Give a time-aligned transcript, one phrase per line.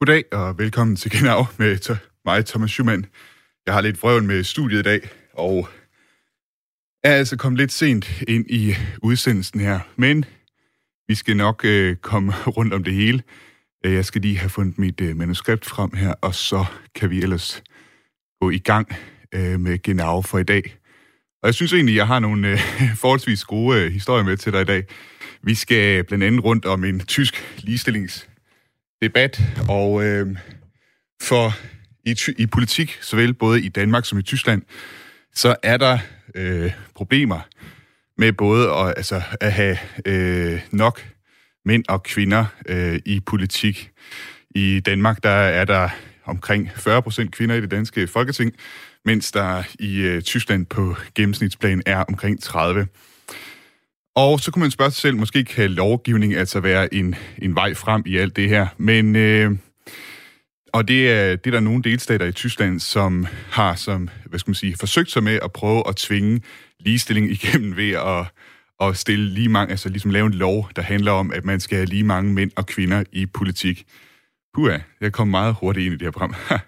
[0.00, 3.06] Goddag og velkommen til Genau med mig, Thomas Schumann.
[3.66, 5.68] Jeg har lidt vrøvl med studiet i dag, og
[7.04, 9.80] er altså kommet lidt sent ind i udsendelsen her.
[9.96, 10.24] Men
[11.08, 13.22] vi skal nok øh, komme rundt om det hele.
[13.86, 16.64] Øh, jeg skal lige have fundet mit øh, manuskript frem her, og så
[16.94, 17.62] kan vi ellers
[18.40, 18.88] gå i gang
[19.34, 20.76] øh, med Genau for i dag.
[21.42, 22.58] Og jeg synes egentlig, jeg har nogle øh,
[23.02, 24.84] forholdsvis gode øh, historier med til dig i dag.
[25.42, 27.60] Vi skal blandt andet rundt om en tysk
[29.02, 30.36] debat, og øh,
[31.22, 31.52] for
[32.04, 34.62] i, i politik, såvel både i Danmark som i Tyskland,
[35.34, 35.98] så er der
[36.34, 37.40] øh, problemer
[38.18, 41.06] med både at, altså, at have øh, nok
[41.64, 43.90] mænd og kvinder øh, i politik.
[44.54, 45.88] I Danmark der er der
[46.24, 48.52] omkring 40 procent kvinder i det danske folketing,
[49.04, 52.86] mens der i øh, Tyskland på gennemsnitsplan er omkring 30.
[54.14, 57.74] Og så kunne man spørge sig selv, måske kan lovgivning altså være en, en vej
[57.74, 58.66] frem i alt det her.
[58.78, 59.56] Men, øh,
[60.72, 64.50] og det er, det er der nogle delstater i Tyskland, som har som, hvad skal
[64.50, 66.40] man sige, forsøgt sig med at prøve at tvinge
[66.80, 68.26] ligestilling igennem ved at,
[68.80, 71.76] at stille lige mange, altså ligesom lave en lov, der handler om, at man skal
[71.76, 73.84] have lige mange mænd og kvinder i politik.
[74.54, 76.34] Puha, jeg kom meget hurtigt ind i det her program.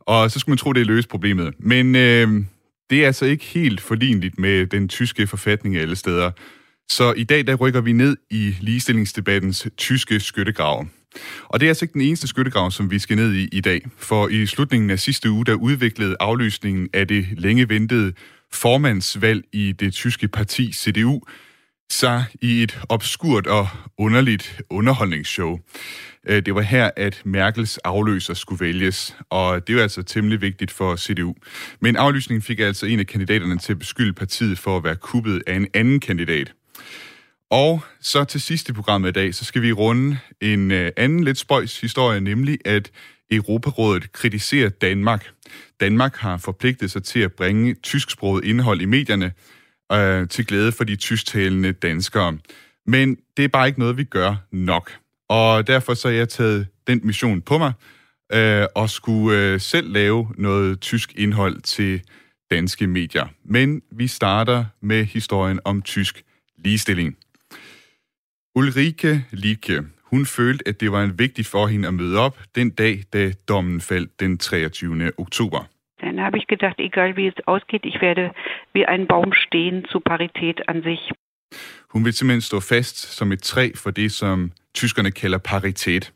[0.00, 1.54] og så skulle man tro, det er løst problemet.
[1.58, 2.44] Men øh,
[2.90, 6.30] det er altså ikke helt forligneligt med den tyske forfatning alle steder.
[6.90, 10.86] Så i dag der rykker vi ned i ligestillingsdebattens tyske skyttegrav.
[11.44, 13.80] Og det er altså ikke den eneste skyttegrav, som vi skal ned i i dag.
[13.98, 18.12] For i slutningen af sidste uge, der udviklede aflysningen af det længe ventede
[18.52, 21.20] formandsvalg i det tyske parti CDU
[21.90, 23.68] sig i et obskurt og
[23.98, 25.58] underligt underholdningsshow.
[26.28, 30.70] Øh, det var her, at Merkels afløser skulle vælges, og det var altså temmelig vigtigt
[30.70, 31.34] for CDU.
[31.80, 35.42] Men aflysningen fik altså en af kandidaterne til at beskylde partiet for at være kuppet
[35.46, 36.52] af en anden kandidat.
[37.50, 41.24] Og så til sidst i programmet i dag, så skal vi runde en øh, anden
[41.24, 42.90] lidt spøjs historie, nemlig at
[43.30, 45.26] Europarådet kritiserer Danmark.
[45.80, 49.32] Danmark har forpligtet sig til at bringe tysksproget indhold i medierne
[49.92, 52.38] øh, til glæde for de tysktalende danskere.
[52.86, 54.92] Men det er bare ikke noget, vi gør nok.
[55.28, 57.72] Og derfor så har jeg taget den mission på mig,
[58.32, 62.02] øh, og skulle øh, selv lave noget tysk indhold til
[62.50, 63.26] danske medier.
[63.44, 66.22] Men vi starter med historien om tysk
[66.58, 67.16] ligestilling.
[68.54, 72.70] Ulrike Liebke, hun følte, at det var en vigtigt for hende at møde op den
[72.70, 75.12] dag, da dommen faldt den 23.
[75.18, 75.64] oktober.
[76.00, 78.30] Dann habe ich gedacht, egal wie es ausgeht, ich werde
[78.74, 81.12] wie ein Baum stehen zu Parität an sich.
[81.92, 86.12] Hun vil simpelthen stå fast som et træ for det, som tyskerne kalder paritet.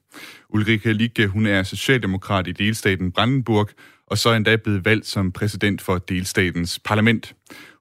[0.49, 3.69] Ulrike Liebke, hun er socialdemokrat i delstaten Brandenburg,
[4.07, 7.35] og så er endda blevet valgt som præsident for delstatens parlament.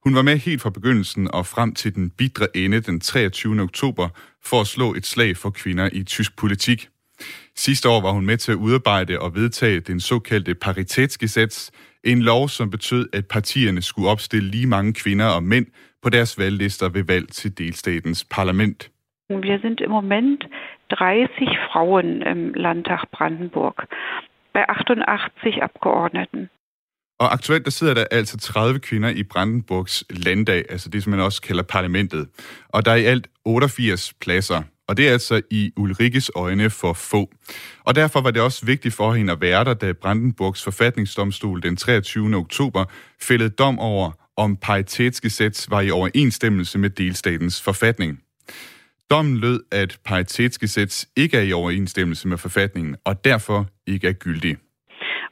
[0.04, 3.60] Hun var med helt fra begyndelsen og frem til den bidre ende den 23.
[3.60, 4.08] oktober
[4.48, 6.88] for at slå et slag for kvinder i tysk politik.
[7.56, 11.70] Sidste år var hun med til at udarbejde og vedtage den såkaldte paritetsgesetz,
[12.04, 15.66] en lov, som betød, at partierne skulle opstille lige mange kvinder og mænd
[16.02, 18.90] på deres valglister ved valg til delstatens parlament.
[19.30, 20.40] Wir sind im Moment
[20.90, 21.28] 30
[21.66, 23.76] Frauen im Landtag Brandenburg
[24.54, 26.50] bei 88 Abgeordneten.
[27.18, 31.20] Og aktuelt der sidder der altså 30 kvinder i Brandenburgs landdag, altså det, som man
[31.20, 32.28] også kalder parlamentet.
[32.68, 34.62] Og der er i alt 88 pladser.
[34.88, 37.30] Og det er altså i Ulrikkes øjne for få.
[37.84, 41.76] Og derfor var det også vigtigt for hende at være der, da Brandenburgs forfatningsdomstol den
[41.76, 42.36] 23.
[42.36, 42.84] oktober
[43.22, 48.18] fældede dom over, om paritetsgesetz var i overensstemmelse med delstatens forfatning.
[49.10, 54.56] Dommen lød, at paritetsgesetz ikke er i overensstemmelse med forfatningen, og derfor ikke er gyldig.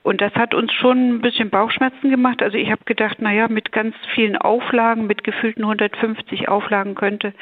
[0.03, 2.43] Und das hat uns schon ein bisschen Bauchschmerzen gemacht.
[2.43, 7.33] Also ich habe gedacht, naja, mit ganz vielen Auflagen, mit gefühlten 150 Auflagen könnte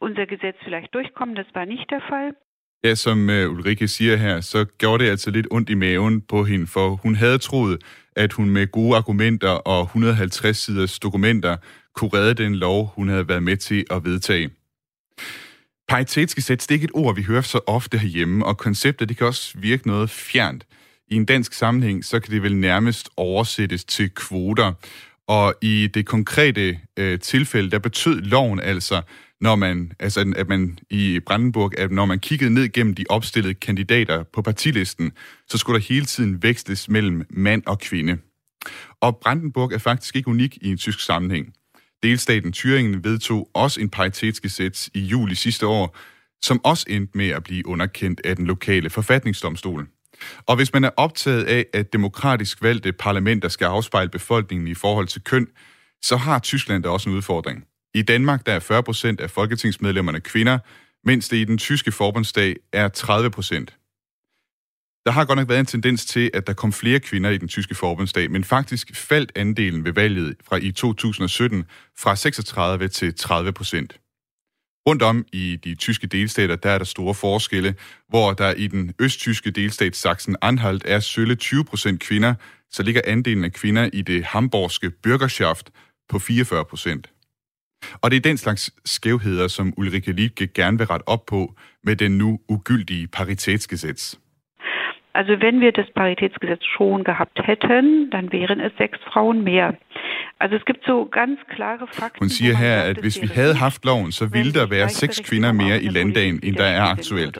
[0.00, 1.34] unser Gesetz vielleicht durchkommen.
[1.34, 2.34] Das war nicht der Fall.
[2.84, 6.44] Ja, som øh, Ulrike siger her, så gjorde det altså lidt ondt i maven på
[6.44, 7.78] hende, for hun havde troet,
[8.16, 11.56] at hun med gode argumenter og 150 siders dokumenter
[11.94, 14.50] kunne redde den lov, hun havde været med til at vedtage.
[15.88, 19.26] Paritetsgesetz, det er ikke et ord, vi hører så ofte herhjemme, og konceptet det kan
[19.26, 20.66] også virke noget fjernt.
[21.14, 24.72] I en dansk sammenhæng, så kan det vel nærmest oversættes til kvoter.
[25.28, 29.02] Og i det konkrete øh, tilfælde, der betød loven altså,
[29.40, 33.54] når man, altså, at man i Brandenburg, at når man kiggede ned gennem de opstillede
[33.54, 35.12] kandidater på partilisten,
[35.48, 38.18] så skulle der hele tiden vækstes mellem mand og kvinde.
[39.00, 41.52] Og Brandenburg er faktisk ikke unik i en tysk sammenhæng.
[42.02, 45.96] Delstaten Thüringen vedtog også en paritetsgesetz i juli sidste år,
[46.42, 49.88] som også endte med at blive underkendt af den lokale forfatningsdomstol.
[50.46, 55.06] Og hvis man er optaget af, at demokratisk valgte parlamenter skal afspejle befolkningen i forhold
[55.06, 55.46] til køn,
[56.02, 57.64] så har Tyskland da også en udfordring.
[57.94, 60.58] I Danmark der er 40 procent af folketingsmedlemmerne kvinder,
[61.04, 63.76] mens det i den tyske forbundsdag er 30 procent.
[65.06, 67.48] Der har godt nok været en tendens til, at der kom flere kvinder i den
[67.48, 71.64] tyske forbundsdag, men faktisk faldt andelen ved valget fra i 2017
[71.98, 74.00] fra 36 til 30 procent.
[74.88, 77.74] Rundt om i de tyske delstater, der er der store forskelle,
[78.08, 82.34] hvor der i den østtyske delstat Sachsen-Anhalt er sølle 20 procent kvinder,
[82.70, 85.66] så ligger andelen af kvinder i det hamborgske Bürgerschaft
[86.08, 87.10] på 44 procent.
[88.02, 91.54] Og det er den slags skævheder, som Ulrike Liebke gerne vil rette op på
[91.84, 94.16] med den nu ugyldige paritetsgesetz.
[95.14, 99.74] Also wenn wir das Paritätsgesetz schon gehabt hätten, dann wären es sechs Frauen mehr.
[100.40, 102.18] Also es gibt so ganz klare Fakten.
[102.18, 105.52] Hun siger her, at hvis vi havde haft loven, så ville der være seks kvinder
[105.52, 107.38] mere i landdagen, end der er aktuelt.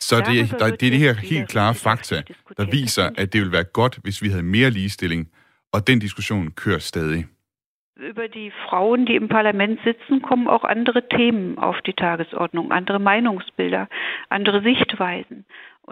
[0.00, 2.22] Så det, der, det er det her helt klare fakta,
[2.56, 5.28] der viser, at det ville være godt, hvis vi havde mere ligestilling,
[5.72, 7.26] og den diskussion kører stadig.
[8.12, 12.98] Über die Frauen, die im Parlament sitzen, kommen auch andere Themen auf die Tagesordnung, andere
[12.98, 13.86] Meinungsbilder,
[14.30, 15.44] andere Sichtweisen.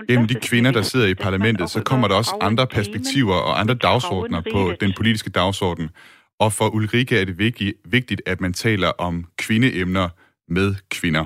[0.09, 3.75] Gennem de kvinder, der sidder i parlamentet, så kommer der også andre perspektiver og andre
[3.75, 5.91] dagsordner på den politiske dagsorden.
[6.41, 7.39] Og for Ulrike er det
[7.85, 10.09] vigtigt, at man taler om kvindeemner
[10.49, 11.25] med kvinder.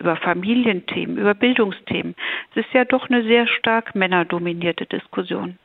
[0.00, 2.14] Über Familienthemen, über Bildungsthemen.
[2.50, 5.58] Es ist ja doch eine sehr stark männerdominierte Diskussion.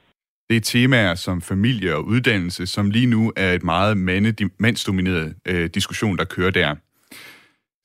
[0.50, 3.98] Det er temaer som familie og uddannelse, som lige nu er et meget
[4.60, 6.76] mandsdomineret øh, diskussion, der kører der.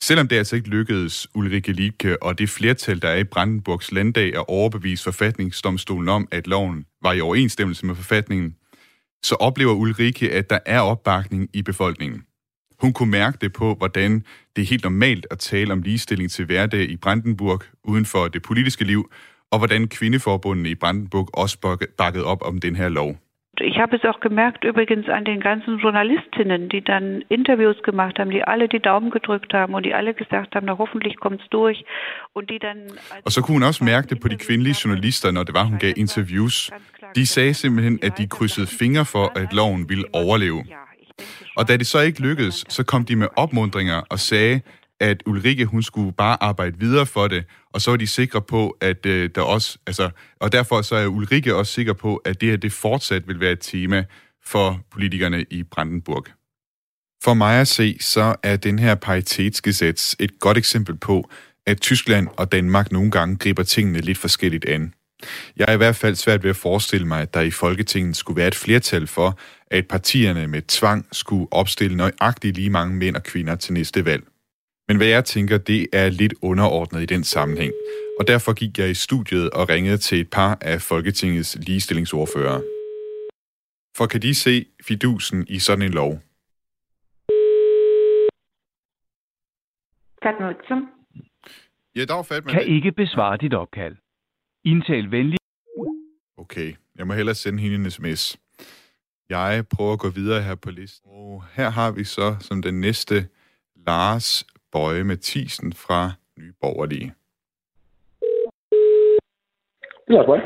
[0.02, 4.34] Selvom det altså ikke lykkedes Ulrike Liebke og det flertal, der er i Brandenburgs landdag,
[4.34, 8.56] at overbevise forfatningsdomstolen om, at loven var i overensstemmelse med forfatningen,
[9.22, 12.22] så oplever Ulrike, at der er opbakning i befolkningen.
[12.80, 14.24] Hun kunne mærke det på, hvordan
[14.56, 18.42] det er helt normalt at tale om ligestilling til hverdag i Brandenburg uden for det
[18.42, 19.10] politiske liv,
[19.50, 23.16] og hvordan kvindeforbundene i Brandenburg også bakkede op om den her lov.
[23.60, 28.30] Ich habe es auch gemerkt übrigens an den ganzen Journalistinnen, die dann Interviews gemacht haben,
[28.30, 31.84] die alle die Daumen gedrückt haben und die alle gesagt haben, na hoffentlich kommt's durch.
[32.32, 32.78] Und die dann
[33.24, 35.78] og så kunne hun også mærke det på de kvindelige journalister, når det var, hun
[35.78, 36.70] gav interviews.
[37.14, 40.64] De sagde simpelthen, at de krydsede fingre for, at loven ville overleve.
[41.56, 44.60] Og da det så ikke lykkedes, så kom de med opmundringer og sagde,
[45.00, 48.76] at Ulrike, hun skulle bare arbejde videre for det, og så var de sikre på,
[48.80, 50.10] at øh, der også, altså,
[50.40, 53.52] og derfor så er Ulrike også sikker på, at det her, det fortsat vil være
[53.52, 54.04] et tema
[54.44, 56.26] for politikerne i Brandenburg.
[57.24, 61.30] For mig at se, så er den her paritetsgesetz et godt eksempel på,
[61.66, 64.94] at Tyskland og Danmark nogle gange griber tingene lidt forskelligt an.
[65.56, 68.36] Jeg er i hvert fald svært ved at forestille mig, at der i Folketinget skulle
[68.36, 69.38] være et flertal for,
[69.70, 74.24] at partierne med tvang skulle opstille nøjagtigt lige mange mænd og kvinder til næste valg.
[74.88, 77.72] Men hvad jeg tænker, det er lidt underordnet i den sammenhæng.
[78.18, 82.60] Og derfor gik jeg i studiet og ringede til et par af Folketingets ligestillingsordfører.
[83.96, 86.12] For kan de se fidusen i sådan en lov?
[90.22, 90.54] Fatma
[91.96, 92.52] Ja, dag Fatma.
[92.52, 93.96] Kan ikke besvare dit opkald.
[94.64, 95.38] Indtal venlig.
[96.36, 98.36] Okay, jeg må hellere sende hende en sms.
[99.28, 101.10] Jeg prøver at gå videre her på listen.
[101.10, 103.28] Og her har vi så som den næste
[103.86, 107.14] Lars Bøje Mathisen fra Nye Borgerlige.
[110.10, 110.42] Ja, Bøje.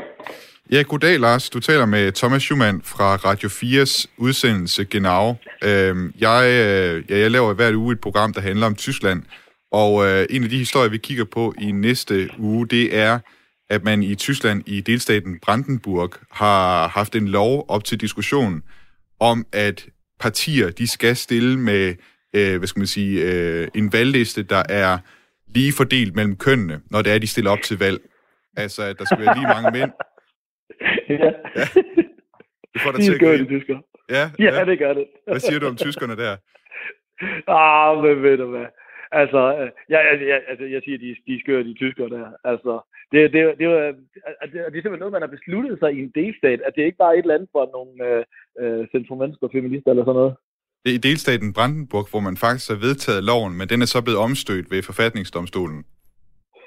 [0.71, 1.49] Ja, goddag Lars.
[1.49, 5.35] Du taler med Thomas Schumann fra Radio 4's udsendelse Genau.
[5.63, 9.23] Øhm, jeg, øh, ja, jeg laver hver uge et program, der handler om Tyskland,
[9.71, 13.19] og øh, en af de historier, vi kigger på i næste uge, det er,
[13.69, 18.61] at man i Tyskland i delstaten Brandenburg har haft en lov op til diskussion
[19.19, 19.85] om, at
[20.19, 21.95] partier de skal stille med
[22.37, 24.97] øh, hvad skal man sige, øh, en valgliste, der er
[25.55, 27.99] lige fordelt mellem kønnene, når det er, de stiller op til valg.
[28.57, 29.91] Altså, at der skal være lige mange mænd.
[31.23, 31.29] ja.
[31.59, 31.65] ja.
[32.73, 33.37] Det får dig til at grine.
[33.37, 33.77] det, tysker.
[34.09, 35.05] Ja, Ja, ja, det gør det.
[35.27, 36.33] Hvad siger du om tyskerne der?
[37.47, 38.65] ah, men ved du hvad?
[39.21, 42.25] Altså, øh, jeg, jeg, jeg, altså, jeg siger, de, de skør, de tyskere der.
[42.43, 42.73] Altså,
[43.11, 43.95] det, det, det, det,
[44.41, 46.85] det, det er simpelthen noget, man har besluttet sig i en delstat, at det er
[46.85, 48.23] ikke bare et eller andet for nogle øh,
[48.61, 50.35] øh, centrum-mennesker, feminister eller sådan noget.
[50.83, 53.99] Det er i delstaten Brandenburg, hvor man faktisk har vedtaget loven, men den er så
[54.03, 55.79] blevet omstødt ved forfatningsdomstolen.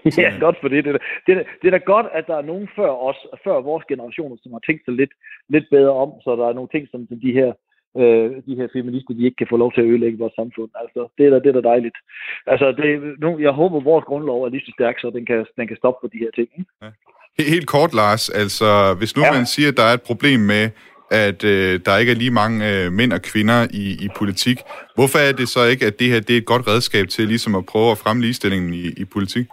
[0.23, 0.85] Ja, godt for det.
[0.85, 3.57] Det er, det, er, det er da godt, at der er nogen før os, før
[3.71, 5.13] vores generationer, som har tænkt sig lidt,
[5.55, 7.51] lidt bedre om, så der er nogle ting, som de her,
[8.01, 10.71] øh, de her feminister, de ikke kan få lov til at ødelægge vores samfund.
[10.83, 11.99] Altså, det er da, det er da dejligt.
[12.53, 12.89] Altså, det,
[13.25, 15.77] nu, jeg håber, at vores grundlov er lige så stærk, så den kan, den kan
[15.77, 16.49] stoppe for de her ting.
[16.59, 16.71] Ikke?
[16.83, 16.91] Ja.
[17.55, 18.25] Helt kort, Lars.
[18.43, 18.69] Altså,
[18.99, 19.33] hvis nu ja.
[19.37, 20.65] man siger, at der er et problem med,
[21.11, 24.59] at øh, der ikke er lige mange øh, mænd og kvinder i, i politik.
[24.95, 27.55] Hvorfor er det så ikke, at det her det er et godt redskab til ligesom
[27.55, 29.47] at prøve at fremme ligestillingen i, i politik?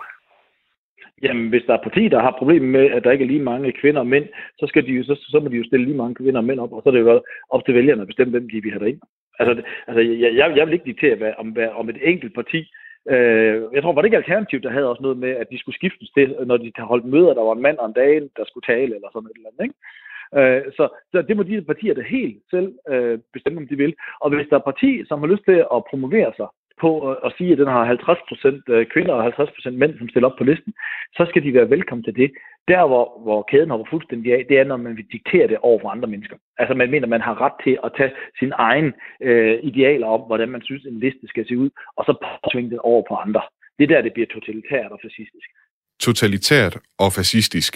[1.23, 3.73] Jamen, hvis der er partier, der har problemer med, at der ikke er lige mange
[3.81, 4.25] kvinder og mænd,
[4.59, 6.59] så, skal de jo, så, så må de jo stille lige mange kvinder og mænd
[6.59, 8.83] op, og så er det jo op til vælgerne at bestemme, hvem de vil have
[8.83, 9.01] derind.
[9.39, 12.35] Altså, det, altså jeg, jeg, jeg vil ikke diktere, hvad, om, hvad, om et enkelt
[12.35, 12.65] parti
[13.11, 15.75] Øh, jeg tror, var det ikke Alternativ, der havde også noget med, at de skulle
[15.75, 18.67] skiftes til, når de holdt møder, der var en mand og en dame, der skulle
[18.73, 19.75] tale, eller sådan et eller andet, ikke?
[20.39, 23.93] Øh, så, så det må de partier der helt selv øh, bestemme, om de vil.
[24.21, 26.47] Og hvis der er parti, som har lyst til at promovere sig
[26.81, 30.09] på øh, at, at sige, at den har 50% øh, kvinder og 50% mænd, som
[30.09, 30.73] stiller op på listen,
[31.17, 32.29] så skal de være velkommen til det.
[32.71, 35.79] Der, hvor, hvor kæden hopper fuldstændig af, det er, når man vil diktere det over
[35.81, 36.37] for andre mennesker.
[36.57, 40.49] Altså man mener, man har ret til at tage sin egen øh, idealer om, hvordan
[40.49, 42.13] man synes, en liste skal se ud, og så
[42.43, 43.41] påtvinge den over på andre.
[43.77, 45.47] Det er der, det bliver totalitært og fascistisk.
[45.99, 47.73] Totalitært og fascistisk.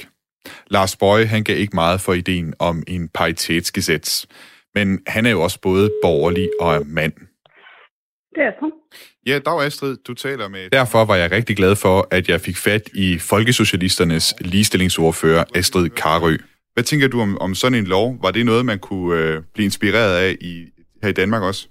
[0.68, 4.26] Lars Bøje, han gav ikke meget for ideen om en paritetsgesæt,
[4.76, 7.14] men han er jo også både borgerlig og er mand.
[8.36, 8.72] Det er så.
[9.28, 10.70] Ja, dag Astrid, du taler med.
[10.70, 16.38] Derfor var jeg rigtig glad for, at jeg fik fat i Folkesocialisternes ligestillingsordfører Astrid Karø.
[16.74, 18.18] Hvad tænker du om, om sådan en lov?
[18.22, 20.66] Var det noget, man kunne øh, blive inspireret af i,
[21.04, 21.68] her i Danmark også?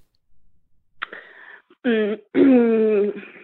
[1.85, 2.16] Mm,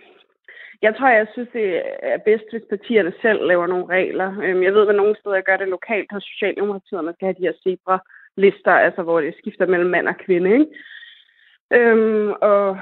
[0.82, 4.28] jeg tror, jeg synes, det er bedst, hvis partierne selv laver nogle regler.
[4.42, 7.46] Øhm, jeg ved, at nogle steder gør det lokalt hos Socialdemokratiet, man skal have de
[7.48, 10.52] her zebra-lister, altså hvor det skifter mellem mand og kvinde.
[10.52, 10.66] Ikke?
[11.72, 12.78] Øhm, og,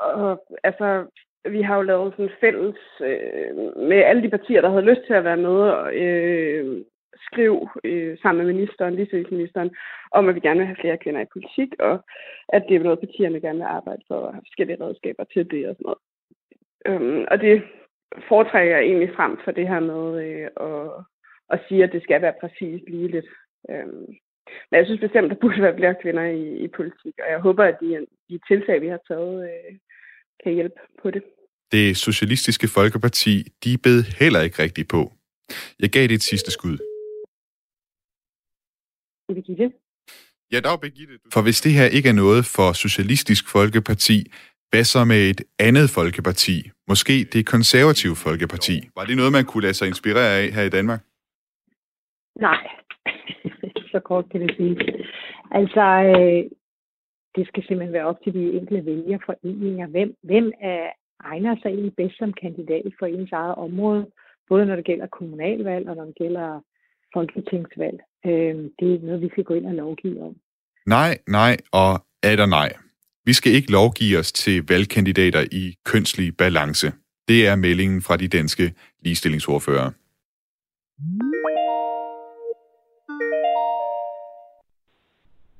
[0.00, 1.06] og, og altså,
[1.48, 3.50] vi har jo lavet sådan en fælles øh,
[3.90, 6.84] med alle de partier, der havde lyst til at være med og øh,
[7.26, 9.70] skrive øh, sammen med ministeren, ligestillingsministeren,
[10.12, 12.04] om at vi gerne vil have flere kvinder i politik, og
[12.48, 15.68] at det er noget, partierne gerne vil arbejde for, og have forskellige redskaber til det
[15.68, 15.98] og sådan noget.
[16.88, 17.62] Øhm, og det
[18.28, 21.04] foretrækker jeg egentlig frem for det her med øh, at,
[21.52, 23.26] at sige, at det skal være præcis ligeligt.
[23.70, 24.06] Øhm,
[24.68, 27.64] men jeg synes bestemt, der burde være flere kvinder i, i politik, og jeg håber,
[27.64, 29.78] at de, de tiltag, vi har taget, øh,
[30.44, 31.22] kan hjælpe på det.
[31.72, 35.12] Det Socialistiske Folkeparti, de bed heller ikke rigtigt på.
[35.80, 36.76] Jeg gav det et sidste skud.
[39.28, 39.72] Birgitte?
[40.52, 41.14] Ja, dag Birgitte.
[41.32, 44.18] For hvis det her ikke er noget for Socialistisk Folkeparti,
[44.70, 46.70] hvad så med et andet folkeparti?
[46.88, 48.76] Måske det konservative folkeparti.
[48.96, 51.00] Var det noget, man kunne lade sig inspirere af her i Danmark?
[52.40, 52.62] Nej,
[53.92, 54.76] så kort kan det sige.
[55.50, 56.50] Altså, øh,
[57.36, 59.86] det skal simpelthen være op til de enkelte vælgerforeninger.
[59.86, 64.06] Hvem, hvem er, egner sig egentlig bedst som kandidat for ens eget område,
[64.48, 66.60] både når det gælder kommunalvalg og når det gælder
[67.14, 67.98] folketingsvalg.
[68.26, 70.36] Øh, det er noget, vi skal gå ind og lovgive om.
[70.86, 71.92] Nej, nej og
[72.22, 72.70] er der nej.
[73.26, 76.92] Vi skal ikke lovgive os til valgkandidater i kønslig balance.
[77.28, 79.90] Det er meldingen fra de danske ligestillingsordfører.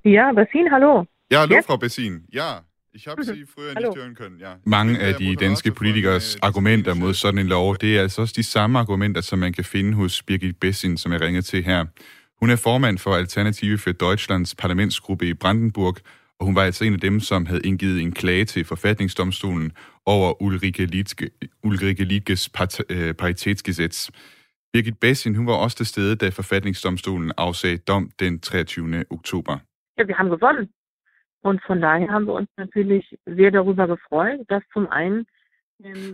[0.04, 1.04] Ja, Bessin, hallo.
[1.30, 2.22] Ja, hallo, Frau Bessin.
[2.34, 2.50] Ja,
[2.94, 4.40] ich habe Sie früher nicht hören können.
[4.40, 4.52] Ja.
[4.64, 8.42] Mange af de danske politikers argumenter mod sådan en lov, det er altså også de
[8.42, 11.84] samme argumenter, som man kan finde hos Birgit Bessin, som jeg ringer til her.
[12.40, 15.96] Hun er formand for Alternative for Deutschlands parlamentsgruppe i Brandenburg,
[16.40, 19.72] og hun var altså en af dem, som havde indgivet en klage til forfatningsdomstolen
[20.06, 21.30] over Ulrike, Liedke,
[21.64, 22.50] Ulrike Liedkes
[22.90, 24.10] øh, paritetsgesetz.
[24.72, 29.04] Birgit Bessin, hun var også til stede, da forfatningsdomstolen afsagde dom den 23.
[29.10, 29.58] oktober.
[29.98, 30.68] Ja, wir haben gewonnen.
[31.48, 35.26] Und von daher haben wir uns natürlich sehr darüber gefreut, dass zum einen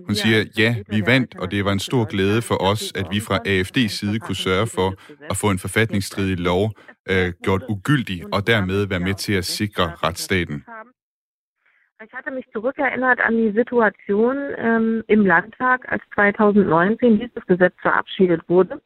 [0.06, 3.20] Hun siger, ja, vi vandt, og det var en stor glæde for os, at vi
[3.20, 4.88] fra AFD's side kunne sørge for
[5.30, 6.72] at få en forfatningsstridig lov
[7.10, 10.64] øh, gjort ugyldig, og dermed være med til at sikre retsstaten.
[12.04, 18.42] Ich hatte mich zurückerinnert an die Situation ähm, im Landtag, als 2019 dieses Gesetz verabschiedet
[18.48, 18.80] wurde.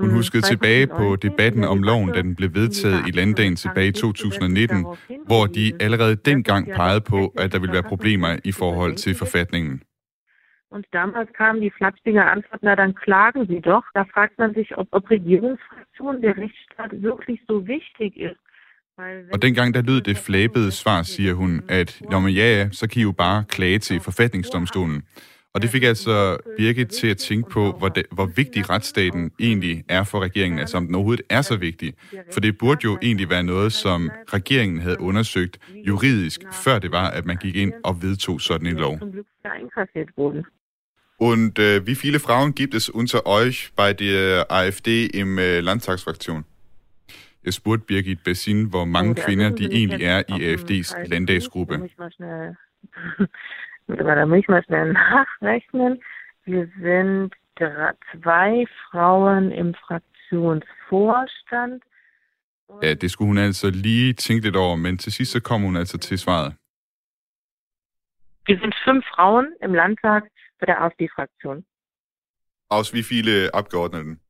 [0.00, 3.92] Hun huskede tilbage på debatten om loven, da den blev vedtaget i landdagen tilbage i
[3.92, 4.86] 2019,
[5.26, 9.82] hvor de allerede dengang pegede på, at der ville være problemer i forhold til forfatningen.
[10.70, 13.86] Und damals kam die flapsige Antwort, na dann klagen Sie doch.
[13.94, 15.10] Da fragt man sich, ob, ob
[15.98, 18.40] Regierungsfraktionen der Rechtsstaat wirklich so wichtig ist.
[19.32, 22.88] Og dengang der lød det flabede svar, siger hun, at Nå, men ja, ja, så
[22.88, 25.02] kan I jo bare klage til forfatningsdomstolen.
[25.54, 29.84] Og det fik altså virket til at tænke på, hvor, det, hvor vigtig retsstaten egentlig
[29.88, 31.94] er for regeringen, altså om den overhovedet er så vigtig.
[32.32, 37.10] For det burde jo egentlig være noget, som regeringen havde undersøgt juridisk, før det var,
[37.10, 38.98] at man gik ind og vedtog sådan en lov.
[41.18, 46.44] Und äh, wie viele Frauen gibt es unter euch bei der AfD im äh, Landtagsfraktion?
[47.44, 51.88] Jeg spurgte Birgit Bessin, hvor mange kvinder de egentlig er i AFD's landdagsgruppe.
[53.88, 54.92] da muss ich mal schnell
[55.40, 56.02] nachrechnen.
[56.44, 57.34] Wir sind
[58.12, 61.82] zwei Frauen im Fraktionsvorstand.
[62.82, 65.76] Ja, det skulle hun altså lige tænke lidt over, men til sidst så kom hun
[65.76, 66.54] altså til svaret.
[68.48, 70.22] Wir sind fünf Frauen im Landtag
[70.58, 71.64] für der AfD-Fraktion.
[72.68, 74.20] Aus wie viele Abgeordneten?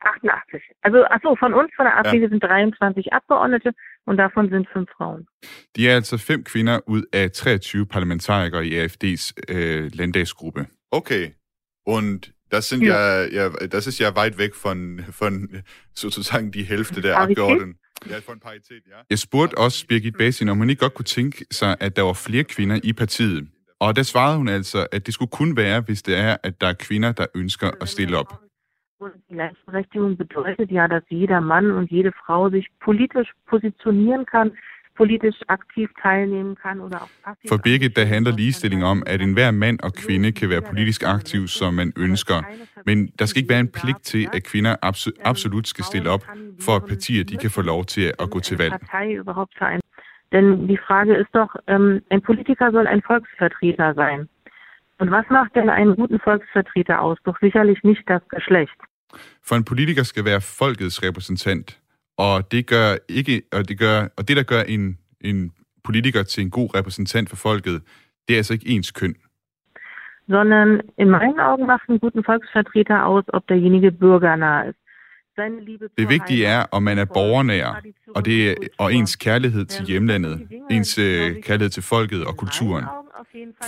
[0.00, 0.62] 88.
[0.82, 2.22] Also, ach so, von uns, von der AfD, ja.
[2.22, 3.72] wir sind 23 Abgeordnete
[4.04, 5.26] und davon sind fünf Frauen.
[5.76, 10.66] De er altså fem kvinder ud af 23 Parlamentarikere i AfD's äh, Landdagsgruppe.
[10.90, 11.34] Okay.
[11.86, 15.62] Und das sind ja, ja, das ist ja weit weg von, von
[15.94, 17.78] sozusagen die Hälfte der Abgeordneten.
[18.10, 18.96] Ja, for en paritet, ja.
[19.10, 22.12] Jeg spurgte også Birgit Basin, om hun ikke godt kunne tænke sig, at der var
[22.12, 23.48] flere kvinder i partiet.
[23.80, 26.66] Og der svarede hun altså, at det skulle kun være, hvis det er, at der
[26.66, 28.40] er kvinder, der ønsker at stille op.
[29.30, 34.50] Gleichberechtigung bedeutet ja, dass jeder Mann und jede Frau sich politisch positionieren kann,
[34.96, 37.48] politisch aktiv teilnehmen kann oder auch passiv.
[37.48, 41.48] For Birgit, der handler ligestilling om, at enhver mand og kvinde kan være politisk aktiv,
[41.48, 42.42] som man ønsker.
[42.86, 44.76] Men der skal ikke være en pligt til, at kvinder
[45.24, 46.24] absolut skal stille op,
[46.60, 48.74] for at partier de kan få lov til at gå til valg.
[50.34, 54.28] Denn die Frage ist doch, ähm, ein Politiker soll ein Volksvertreter sein.
[54.98, 57.18] Und was macht denn einen guten Volksvertreter aus?
[57.24, 58.78] Doch sicherlich nicht das Geschlecht.
[59.42, 61.80] For en politiker skal være folkets repræsentant,
[62.16, 65.52] og det gør ikke, og det, gør, og det der gør en, en
[65.84, 67.82] politiker til en god repræsentant for folket,
[68.28, 69.14] det er altså ikke ens køn.
[70.28, 74.83] Sondern in meinen Augen macht einen guten Volksvertreter aus, ob derjenige bürgernah ist.
[75.98, 77.82] Det vigtige er, om man er borgernær,
[78.14, 82.84] og, det er, og ens kærlighed til hjemlandet, ens øh, kærlighed til folket og kulturen.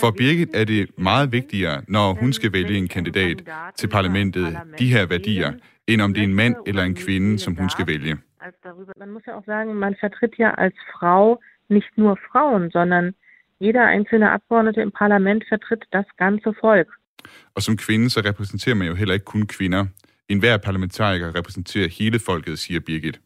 [0.00, 3.42] For Birgit er det meget vigtigere, når hun skal vælge en kandidat
[3.76, 5.52] til parlamentet, de her værdier,
[5.86, 8.16] end om det er en mand eller en kvinde, som hun skal vælge.
[8.96, 11.24] Man muss ja auch sagen, man vertritt ja als Frau
[11.68, 13.14] nicht nur Frauen, sondern
[13.60, 16.88] jeder einzelne Abgeordnete im Parlament vertritt das ganze Volk.
[17.54, 19.86] Og som kvinde, så repræsenterer man jo heller ikke kun kvinder.
[20.28, 23.20] En hver Parlamentariker repræsenterer hele folket, siger Birgit.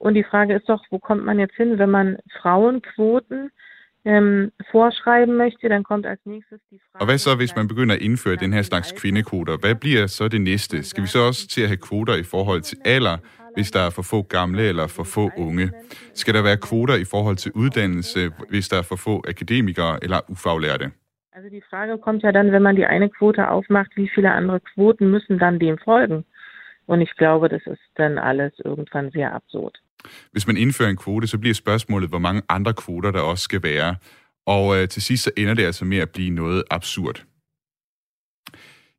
[0.00, 3.50] Und die Frage ist doch, wo kommt man jetzt hin, wenn man Frauenquoten
[4.04, 7.00] ähm, vorschreiben möchte, dann kommt als nächstes die Frage...
[7.00, 9.56] Og hvad så, hvis man begynder at indføre den her slags kvindekvoter?
[9.56, 10.82] Hvad bliver så det næste?
[10.82, 13.16] Skal vi så også til at have kvoter i forhold til alder,
[13.54, 15.70] hvis der er for få gamle eller for få unge?
[16.14, 20.20] Skal der være kvoter i forhold til uddannelse, hvis der er for få akademikere eller
[20.28, 20.90] ufaglærte?
[21.40, 24.60] Also die Frage kommt ja dann, wenn man die eine Quote aufmacht, wie viele andere
[24.60, 26.24] Quoten müssen dann dem folgen?
[26.86, 29.78] Und ich glaube, das ist dann alles irgendwann sehr absurd.
[30.32, 33.62] Hvis man indfører en kvote, så bliver spørgsmålet, hvor mange andre kvoter der også skal
[33.62, 33.96] være.
[34.46, 37.24] Og øh, til sidst så ender det altså med at blive noget absurd.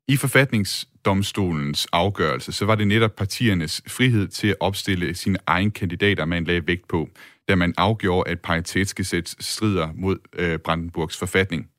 [0.08, 6.26] I forfatningsdomstolens afgørelse, så var det netop partiernes frihed til at opstille sine egne kandidater,
[6.26, 7.10] man lagde vægt på,
[7.48, 11.72] da man afgjorde, at paritetsgesetz strider mod øh, Brandenburgs forfatning.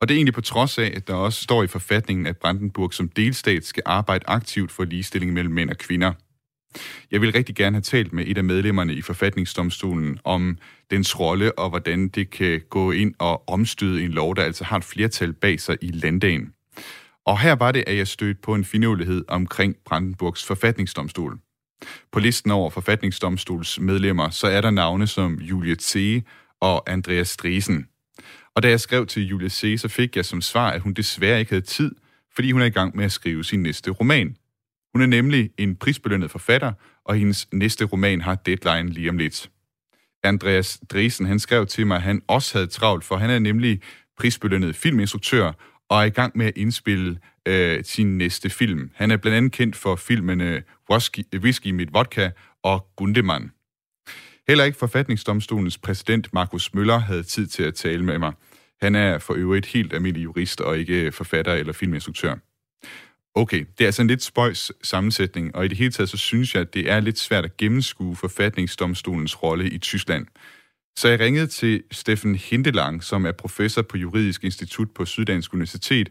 [0.00, 2.94] Og det er egentlig på trods af, at der også står i forfatningen, at Brandenburg
[2.94, 6.12] som delstat skal arbejde aktivt for ligestilling mellem mænd og kvinder.
[7.10, 10.58] Jeg vil rigtig gerne have talt med et af medlemmerne i forfatningsdomstolen om
[10.90, 14.76] dens rolle og hvordan det kan gå ind og omstøde en lov, der altså har
[14.76, 16.52] et flertal bag sig i landdagen.
[17.26, 21.38] Og her var det, at jeg stødte på en finurlighed omkring Brandenburgs forfatningsdomstol.
[22.12, 25.96] På listen over forfatningsdomstols medlemmer, så er der navne som Julie T.
[26.60, 27.86] og Andreas Driesen.
[28.56, 31.40] Og da jeg skrev til Julia C., så fik jeg som svar, at hun desværre
[31.40, 31.94] ikke havde tid,
[32.34, 34.36] fordi hun er i gang med at skrive sin næste roman.
[34.94, 36.72] Hun er nemlig en prisbelønnet forfatter,
[37.04, 39.50] og hendes næste roman har deadline lige om lidt.
[40.22, 43.80] Andreas Dresen, han skrev til mig, at han også havde travlt, for han er nemlig
[44.18, 45.52] prisbelønnet filminstruktør
[45.88, 48.90] og er i gang med at indspille øh, sin næste film.
[48.94, 52.30] Han er blandt andet kendt for filmene øh, Whisky, Whisky mit Vodka
[52.62, 53.50] og Gundemann.
[54.50, 58.32] Heller ikke forfatningsdomstolens præsident Markus Møller havde tid til at tale med mig.
[58.82, 62.34] Han er for øvrigt helt almindelig jurist og ikke forfatter eller filminstruktør.
[63.34, 66.54] Okay, det er altså en lidt spøjs sammensætning, og i det hele taget så synes
[66.54, 70.26] jeg, at det er lidt svært at gennemskue forfatningsdomstolens rolle i Tyskland.
[70.96, 76.08] Så jeg ringede til Steffen Hindelang, som er professor på Juridisk Institut på Syddansk Universitet,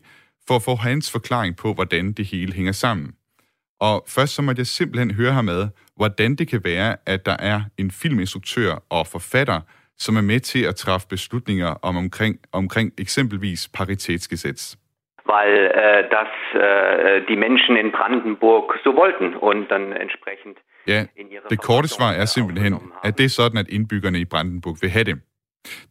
[0.47, 3.13] for at få hans forklaring på, hvordan det hele hænger sammen.
[3.79, 5.67] Og først så måtte jeg simpelthen høre ham med,
[5.99, 9.59] hvordan det kan være, at der er en filminstruktør og forfatter,
[9.97, 14.61] som er med til at træffe beslutninger om omkring, omkring eksempelvis paritetsgesetz.
[15.33, 20.55] Weil äh, das äh, die Menschen in Brandenburg so wollten und dann entsprechend
[20.87, 21.05] Ja,
[21.49, 25.03] det korte svar er simpelthen, at det er sådan, at indbyggerne i Brandenburg vil have
[25.03, 25.17] det.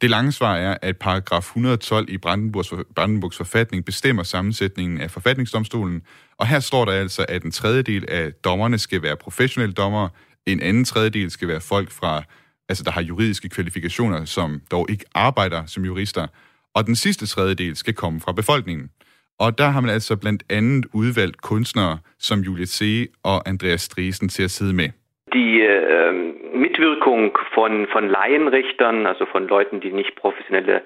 [0.00, 6.02] Det lange svar er, at paragraf 112 i Brandenburgs, Brandenburgs forfatning bestemmer sammensætningen af forfatningsdomstolen,
[6.38, 10.08] og her står der altså, at en tredjedel af dommerne skal være professionelle dommere,
[10.46, 12.22] en anden tredjedel skal være folk fra,
[12.68, 16.26] altså der har juridiske kvalifikationer, som dog ikke arbejder som jurister,
[16.74, 18.90] og den sidste tredjedel skal komme fra befolkningen.
[19.38, 23.10] Og der har man altså blandt andet udvalgt kunstnere som Julie C.
[23.22, 24.88] og Andreas Striesen til at sidde med.
[25.32, 26.27] De øh,
[26.64, 30.76] Mitwirkung von, von Laienrichtern, also von Leuten, die nicht professionelle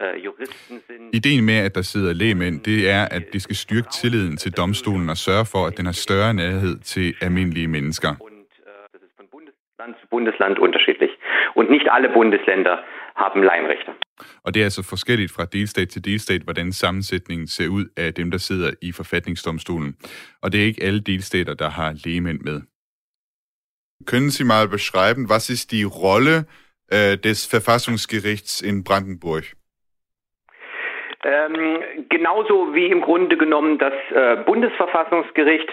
[0.00, 1.14] äh, Juristen sind.
[1.14, 5.08] Ideen med, at der sidder lægemænd, det er, at det skal styrke tilliden til domstolen
[5.08, 8.10] og sørge for, at den har større nærhed til almindelige mennesker.
[8.10, 8.18] Äh,
[9.36, 11.12] Bundesland zu Bundesland unterschiedlich.
[11.58, 12.76] Und nicht alle Bundesländer
[13.16, 13.92] haben Laienrichter.
[14.44, 18.30] Og det er altså forskelligt fra delstat til delstat, hvordan sammensætningen ser ud af dem,
[18.30, 19.96] der sidder i forfatningsdomstolen.
[20.42, 22.60] Og det er ikke alle delstater, der har lægemænd med.
[24.06, 26.46] Können Sie mal beschreiben, was ist die Rolle
[26.88, 29.44] äh, des Verfassungsgerichts in Brandenburg?
[31.24, 35.68] Ähm, genauso wie im Grunde genommen das äh, Bundesverfassungsgericht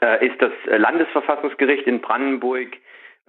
[0.00, 2.68] äh, ist das Landesverfassungsgericht in Brandenburg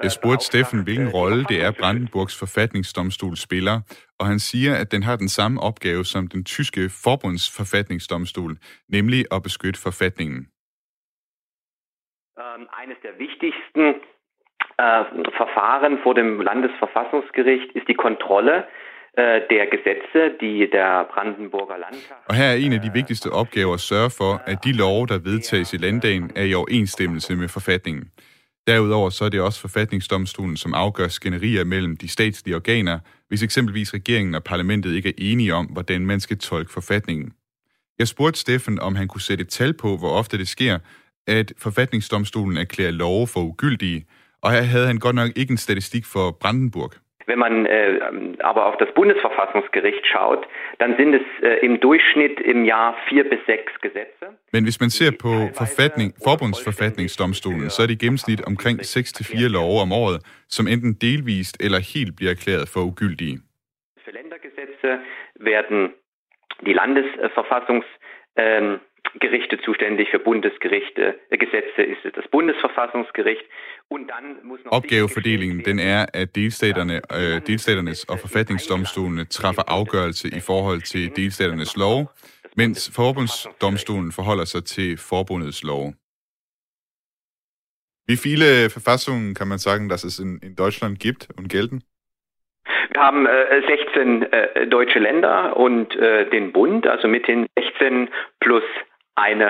[0.03, 3.81] Jeg spurgte Steffen, hvilken rolle det er, Brandenburgs forfatningsdomstol spiller,
[4.17, 8.57] og han siger, at den har den samme opgave som den tyske forbundsforfatningsdomstol,
[8.87, 10.47] nemlig at beskytte forfatningen.
[12.37, 14.01] Ähm, eines der wichtigsten
[14.77, 15.03] äh,
[15.37, 18.67] Verfahren vor dem Landesverfassungsgericht ist die Kontrolle
[19.13, 22.17] äh, der Gesetze, die der Brandenburger Landtag...
[22.29, 25.19] Og her er en af de vigtigste opgaver at sørge for, at de love, der
[25.19, 28.11] vedtages i landdagen, er i overensstemmelse med forfatningen.
[28.67, 33.93] Derudover så er det også forfatningsdomstolen, som afgør skænderier mellem de statslige organer, hvis eksempelvis
[33.93, 37.33] regeringen og parlamentet ikke er enige om, hvordan man skal tolke forfatningen.
[37.99, 40.79] Jeg spurgte Steffen, om han kunne sætte et tal på, hvor ofte det sker,
[41.27, 44.05] at forfatningsdomstolen erklærer love for ugyldige,
[44.43, 46.91] og her havde han godt nok ikke en statistik for Brandenburg.
[47.27, 47.99] Wenn man äh,
[48.51, 50.43] aber auf das Bundesverfassungsgericht schaut,
[50.79, 54.25] dann sind es äh, im Durchschnitt im Jahr vier bis sechs Gesetze.
[54.51, 59.81] Men hvis man ser på forfatning, forbundsforfatningsdomstolen, så er det i gennemsnit omkring 6-4 love
[59.81, 63.37] om året, som enten delvist eller helt bliver erklæret for ugyldige.
[64.03, 64.89] Für Ländergesetze
[65.51, 65.79] werden
[66.65, 67.87] die Landesverfassungs
[68.37, 68.79] ähm,
[69.19, 73.43] Gerichte zuständig für Bundesgerichte, äh, Gesetze ist es das Bundesverfassungsgericht.
[73.87, 80.27] Und dann muss noch Opgavefordelingen den er, at delstaterne, øh, delstaternes og forfatningsdomstolene træffer afgørelse
[80.27, 82.11] i forhold til delstaternes lov,
[82.57, 85.93] mens forbundsdomstolen forholder sig til forbundets lov.
[88.07, 91.83] Wie viele Verfassungen kann man sagen, dass es in, in Deutschland gibt und gelten?
[92.93, 98.09] Wir haben äh, 16 äh, deutsche Länder und äh, den Bund, also mit den 16
[98.39, 98.63] plus
[99.17, 99.49] eine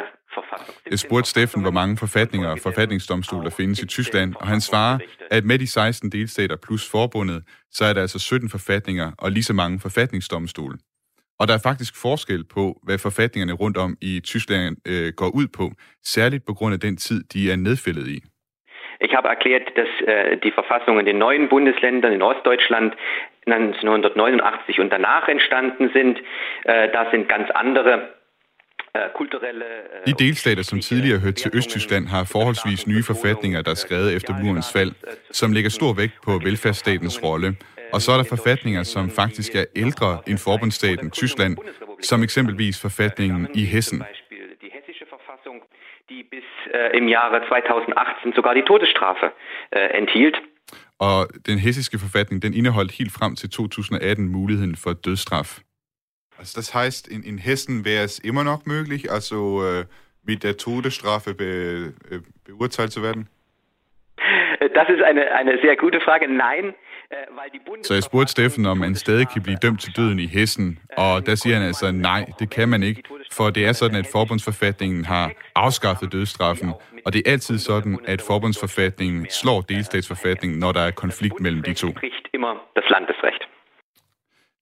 [0.91, 4.99] Jeg spurgte Steffen, hvor mange forfatninger og forfatningsdomstol der findes i Tyskland, og han svarer,
[5.31, 9.43] at med de 16 delstater plus forbundet, så er der altså 17 forfatninger og lige
[9.43, 10.77] så mange forfatningsdomstole.
[11.39, 15.47] Og der er faktisk forskel på, hvad forfatningerne rundt om i Tyskland øh, går ud
[15.57, 15.65] på,
[16.03, 18.19] særligt på grund af den tid, de er nedfældet i.
[19.05, 22.93] Ich habe erklärt, dass äh, die Verfassungen in den neuen Bundesländern in Ostdeutschland
[23.47, 26.15] 1989 und danach entstanden sind.
[26.71, 28.20] Äh, da sind ganz andere Øh,
[30.07, 34.33] de delstater, som tidligere hørte til Østtyskland, har forholdsvis nye forfatninger, der er skrevet efter
[34.43, 34.91] murens fald,
[35.31, 37.55] som lægger stor vægt på velfærdsstatens rolle.
[37.93, 41.57] Og så er der forfatninger, som faktisk er ældre end forbundsstaten Tyskland,
[42.01, 44.03] som eksempelvis forfatningen i Hessen.
[46.11, 49.27] die bis äh, im Jahre 2018 sogar die Todesstrafe
[49.71, 50.37] äh, enthielt.
[50.99, 55.59] Og den hessiske forfatning, den indeholdt helt frem til 2018 muligheden for dødsstraf.
[56.41, 59.85] Also das heißt, in, in Hessen wäre es immer noch möglich, also äh,
[60.29, 63.29] mit der Todesstrafe be, äh, beurteilt zu werden?
[64.73, 66.27] Das ist eine, eine sehr gute Frage.
[66.27, 66.73] Nein,
[67.11, 70.79] øh, så jeg spurgte Steffen, om man stadig kan blive dømt til døden i Hessen,
[70.97, 74.07] og der siger han altså, nej, det kan man ikke, for det er sådan, at
[74.11, 76.69] forbundsforfatningen har afskaffet dødsstraffen,
[77.05, 81.73] og det er altid sådan, at forbundsforfatningen slår delstatsforfatningen, når der er konflikt mellem de
[81.73, 81.87] to.
[82.33, 83.43] immer das Landesrecht.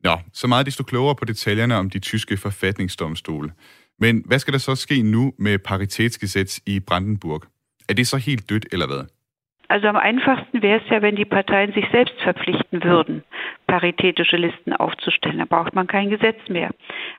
[0.03, 3.51] Nå, så meget desto klogere på detaljerne om de tyske forfatningsdomstole.
[3.99, 7.41] Men hvad skal der så ske nu med paritetsgesetz i Brandenburg?
[7.89, 9.05] Er det så helt dødt, eller hvad?
[9.69, 13.23] Also am einfachsten wäre es ja, wenn die Parteien sich selbst verpflichten würden,
[13.67, 15.37] paritätische Listen aufzustellen.
[15.37, 16.71] Da braucht man kein Gesetz mehr.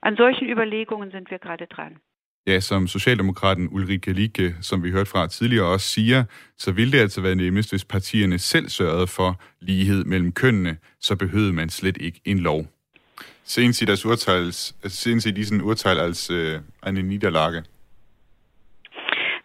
[0.03, 2.01] An solchen Überlegungen sind wir gerade dran.
[2.47, 6.25] Ja, som Socialdemokraten Ulrike Lieke, som vi hørte fra tidligere, også siger,
[6.59, 11.17] så ville det altså være nemmest, hvis partierne selv sørgede for lighed mellem kønnene, så
[11.17, 12.67] behøvede man slet ikke en lov.
[13.45, 17.63] Sehen Sie das Urteil, sehen Sie diesen Urteil als äh, eine Niederlage?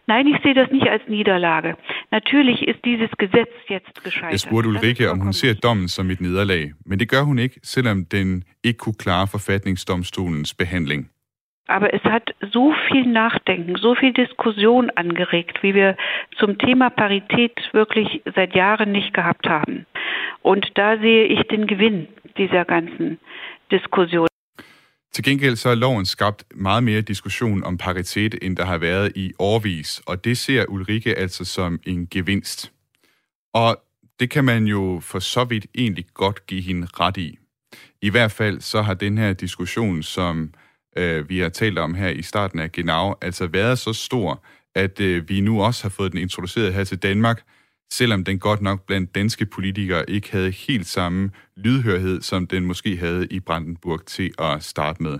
[0.08, 1.76] Nein, ich sehe das nicht als Niederlage.
[2.12, 4.32] Natürlich ist dieses Gesetz jetzt gescheitert.
[4.32, 7.60] Jeg spurgte Ulrike, om hun ser dommen som et nederlag, men det gør hun ikke,
[7.62, 11.10] selvom den ikke kunne klare forfatningsdomstolens behandling.
[11.68, 15.96] Aber es hat so viel Nachdenken, so viel Diskussion angeregt, wie wir
[16.38, 19.86] zum Thema Parität wirklich seit Jahren nicht gehabt haben.
[20.42, 22.06] Und da sehe ich den Gewinn
[22.38, 23.18] dieser ganzen
[23.70, 24.28] Diskussion.
[25.12, 29.12] Til gengæld så er loven skabt meget mere diskussion om paritet, end der har været
[29.14, 32.72] i årvis, og det ser Ulrike altså som en gevinst.
[33.54, 33.76] Og
[34.20, 37.38] det kan man jo for så vidt egentlig godt give hende ret i.
[38.02, 40.54] I hvert fald så har den her diskussion, som
[40.96, 45.00] øh, vi har talt om her i starten af Genau, altså været så stor, at
[45.00, 47.42] øh, vi nu også har fået den introduceret her til Danmark,
[47.92, 52.96] selvom den godt nok blandt danske politikere ikke havde helt samme lydhørhed, som den måske
[52.96, 55.18] havde i Brandenburg til at starte med.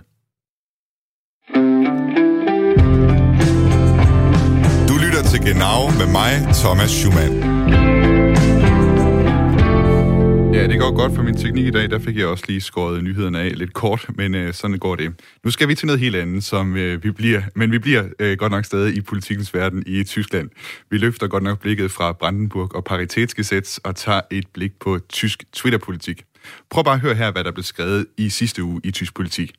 [4.89, 7.86] Du lytter til Genau med mig, Thomas Schumann.
[10.57, 11.91] Ja, det går godt for min teknik i dag.
[11.91, 15.15] Der fik jeg også lige skåret nyhederne af lidt kort, men øh, sådan går det.
[15.45, 18.39] Nu skal vi til noget helt andet, som øh, vi bliver, men vi bliver øh,
[18.39, 20.51] godt nok stadig i politikens verden i Tyskland.
[20.91, 25.45] Vi løfter godt nok blikket fra Brandenburg og paritetsgesetz og tager et blik på tysk
[25.53, 26.25] Twitter-politik.
[26.71, 29.53] Prøv bare at høre her, hvad der blev skrevet i sidste uge i tysk politik.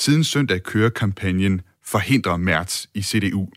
[0.00, 3.48] Siden søndag kører kampagnen Forhindre Mærts i CDU.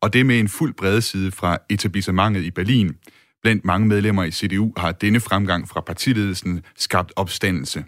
[0.00, 2.96] Og det med en fuld bredeside fra etablissementet i Berlin–
[3.44, 7.84] Blandt mange medlemmer i CDU har denne fremgang fra partiledelsen skabt opstandelse.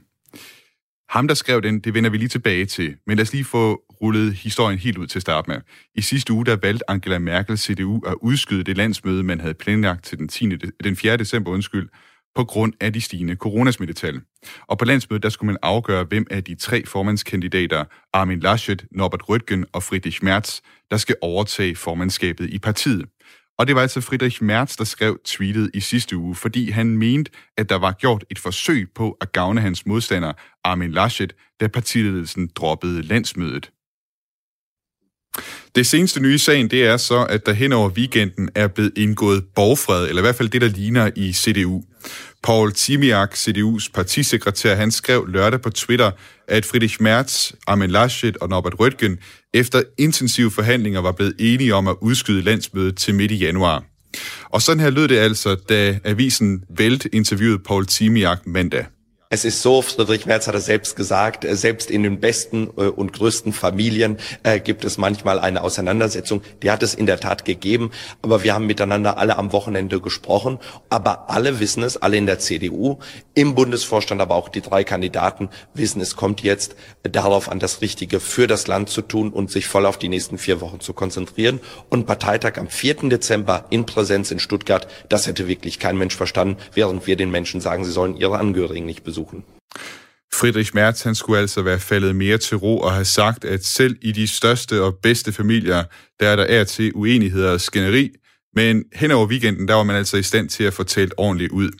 [1.08, 3.74] Ham, der skrev den, det vender vi lige tilbage til, men lad os lige få
[4.02, 5.60] rullet historien helt ud til start med.
[5.94, 10.04] I sidste uge, der valgte Angela Merkel CDU at udskyde det landsmøde, man havde planlagt
[10.04, 10.56] til den, 10.
[10.84, 11.16] den 4.
[11.16, 11.88] december, undskyld,
[12.34, 14.20] på grund af de stigende coronasmittetal.
[14.66, 19.22] Og på landsmødet, der skulle man afgøre, hvem af de tre formandskandidater, Armin Laschet, Norbert
[19.22, 23.06] Röttgen og Friedrich Merz, der skal overtage formandskabet i partiet.
[23.58, 27.30] Og det var altså Friedrich Merz, der skrev tweetet i sidste uge, fordi han mente,
[27.56, 30.32] at der var gjort et forsøg på at gavne hans modstander
[30.64, 33.70] Armin Laschet, da partiledelsen droppede landsmødet.
[35.74, 38.92] Det seneste nye i sagen, det er så, at der hen over weekenden er blevet
[38.96, 41.82] indgået borgfred, eller i hvert fald det, der ligner i CDU.
[42.42, 46.10] Paul Timiak, CDU's partisekretær, han skrev lørdag på Twitter,
[46.48, 49.16] at Friedrich Merz, Armin Laschet og Norbert Röttgen
[49.54, 53.84] efter intensive forhandlinger var blevet enige om at udskyde landsmødet til midt i januar.
[54.50, 58.84] Og sådan her lød det altså, da avisen Welt interviewede Paul Timiak mandag.
[59.36, 62.84] Es ist so, Friedrich Merz hat es selbst gesagt, äh, selbst in den besten äh,
[62.84, 66.40] und größten Familien äh, gibt es manchmal eine Auseinandersetzung.
[66.62, 67.90] Die hat es in der Tat gegeben,
[68.22, 70.58] aber wir haben miteinander alle am Wochenende gesprochen.
[70.88, 72.96] Aber alle wissen es, alle in der CDU,
[73.34, 78.20] im Bundesvorstand, aber auch die drei Kandidaten wissen, es kommt jetzt darauf an, das Richtige
[78.20, 81.60] für das Land zu tun und sich voll auf die nächsten vier Wochen zu konzentrieren.
[81.90, 83.10] Und Parteitag am 4.
[83.10, 87.60] Dezember in Präsenz in Stuttgart, das hätte wirklich kein Mensch verstanden, während wir den Menschen
[87.60, 89.44] sagen, sie sollen ihre Angehörigen nicht besuchen besuchen.
[90.34, 93.96] Friedrich Merz han skulle altså være faldet mere til ro og have sagt, at selv
[94.02, 95.84] i de største og bedste familier,
[96.20, 98.10] der er der er til uenigheder og skænderi,
[98.54, 101.52] men hen over weekenden, der var man altså i stand til at få talt ordentligt
[101.52, 101.70] ud.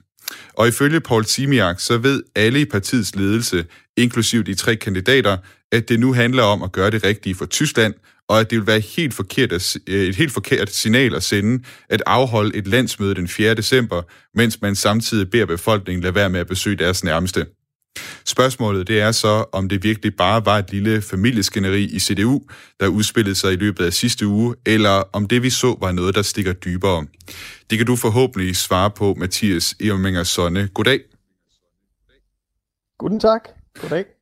[0.55, 5.37] Og ifølge Paul Simiak, så ved alle i partiets ledelse, inklusiv de tre kandidater,
[5.73, 7.95] at det nu handler om at gøre det rigtige for Tyskland,
[8.29, 11.65] og at det vil være helt forkert at, øh, et helt forkert signal at sende
[11.89, 13.55] at afholde et landsmøde den 4.
[13.55, 14.03] december,
[14.35, 17.47] mens man samtidig beder befolkningen lade være med at besøge deres nærmeste.
[18.25, 22.43] Spørgsmålet det er så, om det virkelig bare var et lille familieskænderi i CDU,
[22.81, 26.15] der udspillede sig i løbet af sidste uge, eller om det vi så var noget,
[26.15, 27.07] der stikker dybere.
[27.71, 30.69] Det kan du forhåbentlig svare på, Mathias Eominger Sonne.
[30.75, 31.01] Goddag.
[32.99, 33.49] Guten tak.
[33.81, 34.16] Goddag.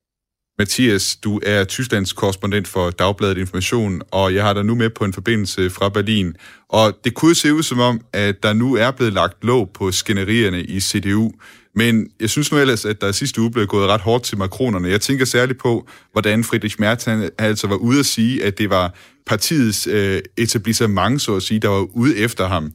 [0.58, 5.04] Mathias, du er Tysklands korrespondent for Dagbladet Information, og jeg har dig nu med på
[5.04, 6.36] en forbindelse fra Berlin.
[6.68, 9.92] Og det kunne se ud som om, at der nu er blevet lagt låg på
[9.92, 11.32] skænderierne i CDU.
[11.74, 14.88] Men jeg synes nu ellers, at der sidste uge blev gået ret hårdt til makronerne.
[14.88, 18.70] Jeg tænker særligt på, hvordan Friedrich Merz han altså var ude at sige, at det
[18.70, 18.94] var
[19.26, 22.72] partiets øh, etablissement, så at sige, der var ude efter ham.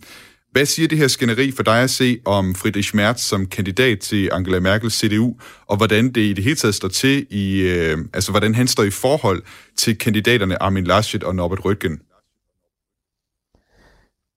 [0.59, 4.29] Hvad siger det her skænderi for dig at se om Friedrich Merz som kandidat til
[4.31, 5.33] Angela Merkels CDU,
[5.67, 8.83] og hvordan det i det hele taget står til i, øh, altså hvordan han står
[8.83, 9.43] i forhold
[9.77, 11.97] til kandidaterne Armin Laschet og Norbert Röttgen?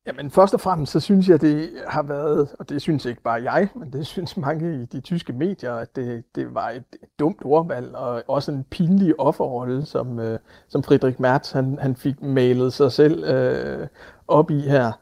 [0.06, 3.42] Jamen først og fremmest, så synes jeg, det har været, og det synes ikke bare
[3.42, 6.84] jeg, men det synes mange i de tyske medier, at det, det var et
[7.18, 12.22] dumt ordvalg, og også en pinlig offerrolle, som, øh, som Friedrich Merz han, han fik
[12.22, 13.86] malet sig selv øh,
[14.28, 14.92] op i her.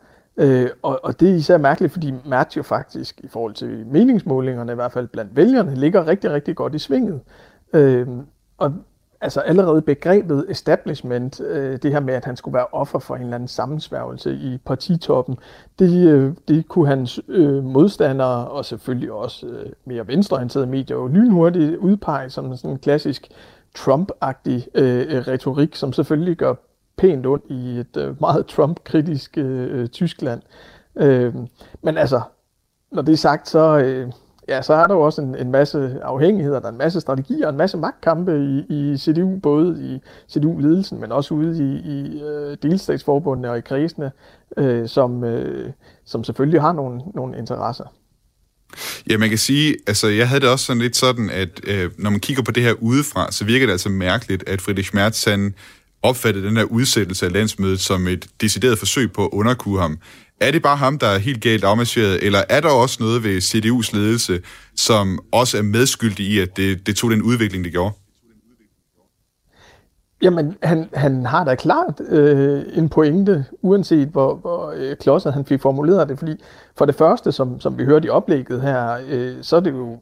[0.41, 4.73] Øh, og, og det er især mærkeligt, fordi Merz jo faktisk, i forhold til meningsmålingerne
[4.73, 7.21] i hvert fald blandt vælgerne, ligger rigtig, rigtig godt i svinget.
[7.73, 8.07] Øh,
[8.59, 8.73] og
[9.21, 13.23] altså allerede begrebet establishment, øh, det her med, at han skulle være offer for en
[13.23, 15.39] eller anden sammensværgelse i partitoppen,
[15.79, 21.07] det, øh, det kunne hans øh, modstandere, og selvfølgelig også øh, mere venstreorienterede medier, jo
[21.07, 23.29] lynhurtigt udpege som sådan en klassisk
[23.79, 26.55] Trump-agtig øh, retorik, som selvfølgelig gør
[27.01, 30.43] pænt ondt i et øh, meget Trump-kritisk øh, øh Tyskland.
[30.99, 31.35] Øh,
[31.83, 32.21] men altså,
[32.93, 34.13] når det er sagt, så, øh,
[34.49, 37.49] ja, så er der jo også en, en masse afhængigheder, der er en masse strategier,
[37.49, 40.01] en masse magtkampe i, i CDU, både i
[40.33, 44.13] CDU-ledelsen, men også ude i, i øh, delstatsforbundene og i kredsene,
[44.57, 45.73] øh, som, øh,
[46.05, 47.85] som selvfølgelig har nogle, nogle interesser.
[49.11, 52.11] Ja, man kan sige, altså jeg havde det også sådan lidt sådan, at øh, når
[52.11, 55.55] man kigger på det her udefra, så virker det altså mærkeligt, at Friedrich Merz han
[56.03, 59.99] opfattet den her udsættelse af landsmødet som et decideret forsøg på at underkue ham.
[60.41, 63.39] Er det bare ham, der er helt galt afmarcheret, eller er der også noget ved
[63.39, 64.41] CDU's ledelse,
[64.77, 67.93] som også er medskyldig i, at det, det tog den udvikling, det gjorde?
[70.23, 75.45] Jamen, han, han har da klart øh, en pointe, uanset hvor, hvor øh, klodset han
[75.45, 76.33] fik formuleret det, fordi
[76.77, 80.01] for det første, som, som vi hørte i oplægget her, øh, så er det jo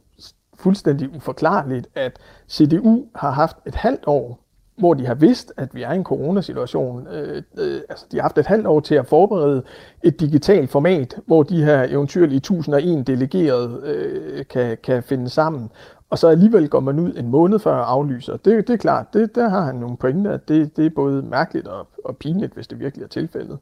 [0.59, 4.48] fuldstændig uforklarligt, at CDU har haft et halvt år,
[4.79, 7.07] hvor de har vidst, at vi er i en coronasituation.
[7.07, 9.63] Øh, øh, altså, de har haft et halvt år til at forberede
[10.03, 15.69] et digitalt format, hvor de her eventyrlige 1001 delegerede øh, kan, kan finde sammen
[16.09, 18.37] og så alligevel går man ud en måned før aflyser.
[18.37, 21.67] Det, det er klart, det, der har han nogle pointer, det, det er både mærkeligt
[21.67, 23.57] og, og pinligt, hvis det virkelig er tilfældet.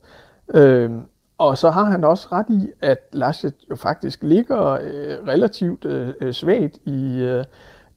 [0.54, 0.92] Øh,
[1.38, 6.14] og så har han også ret i, at Laschet jo faktisk ligger øh, relativt øh,
[6.22, 7.44] øh svagt i, øh,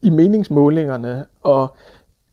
[0.03, 1.77] i meningsmålingerne, og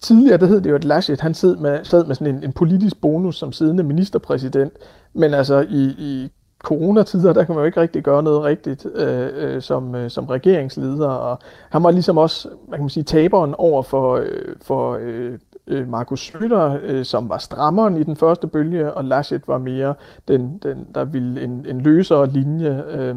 [0.02, 2.54] Tidligere der hed det jo, at Laschet han sad med, sad med sådan en, en
[2.54, 4.74] politisk bonus som siddende ministerpræsident,
[5.14, 6.32] men altså i, i
[6.64, 10.26] coronatider, der kan man jo ikke rigtig gøre noget rigtigt øh, øh, som, øh, som
[10.26, 14.98] regeringsleder, og han var ligesom også, man kan man sige, taberen over for, øh, for
[15.02, 19.58] øh, øh Markus Schröder, øh, som var strammeren i den første bølge, og Laschet var
[19.58, 19.94] mere
[20.28, 22.84] den, den der ville en, en løsere linje.
[22.90, 23.16] Øh,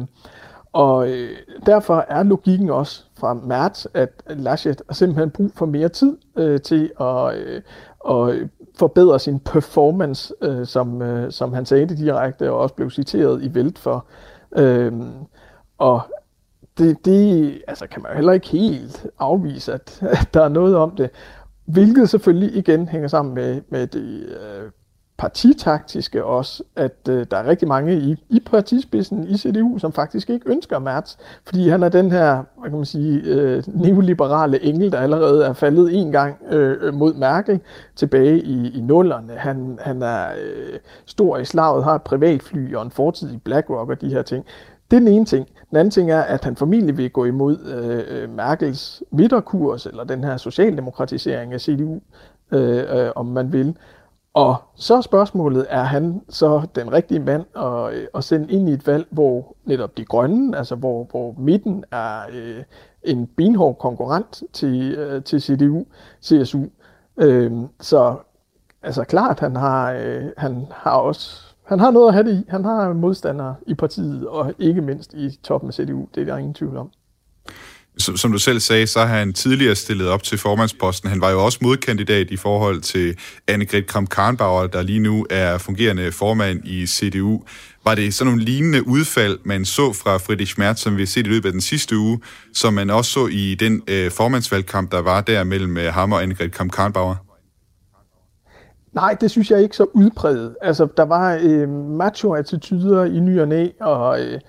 [0.73, 5.89] og øh, derfor er logikken også fra marts, at Laschet har simpelthen brug for mere
[5.89, 7.61] tid øh, til at, øh,
[8.09, 12.89] at forbedre sin performance, øh, som, øh, som han sagde det direkte, og også blev
[12.89, 14.05] citeret i Velt for.
[14.57, 14.91] Øh,
[15.77, 16.01] og
[16.77, 20.75] det, det altså kan man jo heller ikke helt afvise, at, at der er noget
[20.75, 21.09] om det.
[21.65, 24.71] Hvilket selvfølgelig igen hænger sammen med, med det øh,
[25.21, 30.29] partitaktiske også, at øh, der er rigtig mange i, i partispidsen i CDU, som faktisk
[30.29, 34.91] ikke ønsker Merz, fordi han er den her, hvad kan man sige, øh, neoliberale engel,
[34.91, 37.59] der allerede er faldet en gang øh, øh, mod Merkel
[37.95, 39.33] tilbage i, i nullerne.
[39.33, 43.89] Han, han er øh, stor i slaget, har et privatfly og en fortid i BlackRock
[43.89, 44.45] og de her ting.
[44.91, 45.47] Det er den ene ting.
[45.69, 50.03] Den anden ting er, at han formentlig vil gå imod øh, øh Merkels midterkurs, eller
[50.03, 51.99] den her socialdemokratisering af CDU,
[52.51, 53.75] øh, øh, om man vil.
[54.33, 58.69] Og så er spørgsmålet, er han så den rigtige mand at, øh, at sende ind
[58.69, 62.63] i et valg, hvor netop de grønne, altså hvor, hvor midten er øh,
[63.03, 65.85] en benhård konkurrent til, øh, til CDU,
[66.23, 66.63] CSU.
[67.17, 68.15] Øh, så
[68.81, 72.45] altså klart, han har, øh, han har også han har noget at have det i.
[72.49, 76.07] Han har modstandere i partiet, og ikke mindst i toppen af CDU.
[76.15, 76.91] Det er der ingen tvivl om
[78.01, 81.09] som, som du selv sagde, så har han tidligere stillet op til formandsposten.
[81.09, 86.11] Han var jo også modkandidat i forhold til Annegret Kramp-Karnbauer, der lige nu er fungerende
[86.11, 87.43] formand i CDU.
[87.85, 91.27] Var det sådan nogle lignende udfald, man så fra Friedrich Merz, som vi har set
[91.27, 92.19] i løbet af den sidste uge,
[92.53, 96.23] som man også så i den øh, formandsvalgkamp, der var der mellem øh, ham og
[96.23, 97.15] Annegret Kramp-Karnbauer?
[98.93, 100.55] Nej, det synes jeg ikke så udpræget.
[100.61, 104.39] Altså, der var øh, macho-attityder i ny og næ, og øh,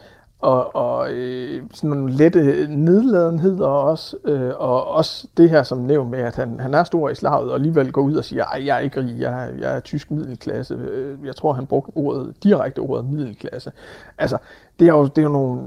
[0.42, 6.10] og, og øh, sådan nogle lette nedladenheder også, øh, og også det her som nævnt
[6.10, 8.66] med, at han, han er stor i slaget, og alligevel går ud og siger, at
[8.66, 10.74] jeg er ikke rig, jeg, jeg er tysk middelklasse.
[10.74, 13.72] Øh, jeg tror, han brugte ordet, direkte ordet middelklasse.
[14.18, 14.38] Altså,
[14.78, 15.62] det er jo, det er jo nogle,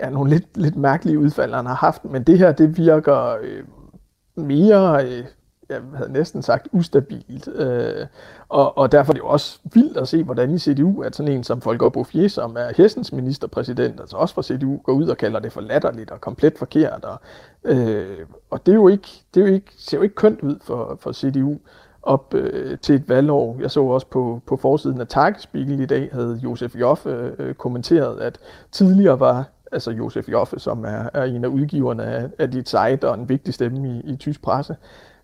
[0.00, 3.64] ja, nogle lidt, lidt mærkelige udfald, han har haft, men det her, det virker øh,
[4.36, 5.06] mere...
[5.06, 5.24] Øh,
[5.70, 7.48] jeg havde næsten sagt ustabilt.
[7.48, 8.06] Øh,
[8.48, 11.32] og, og derfor er det jo også vildt at se, hvordan i CDU, at sådan
[11.32, 15.16] en som Volker Bouffier, som er Hessens ministerpræsident, altså også fra CDU, går ud og
[15.16, 17.04] kalder det for latterligt og komplet forkert.
[17.04, 17.20] Og,
[17.64, 18.18] øh,
[18.50, 20.98] og det, er jo ikke, det er jo ikke, ser jo ikke kønt ud for,
[21.00, 21.56] for CDU
[22.02, 23.56] op øh, til et valgår.
[23.60, 28.20] Jeg så også på, på forsiden af Tagesspiegel i dag, havde Josef Joffe øh, kommenteret,
[28.20, 28.38] at
[28.72, 33.08] tidligere var altså Josef Joffe, som er, er en af udgiverne af, af dit site
[33.08, 34.76] og en vigtig stemme i, i tysk presse,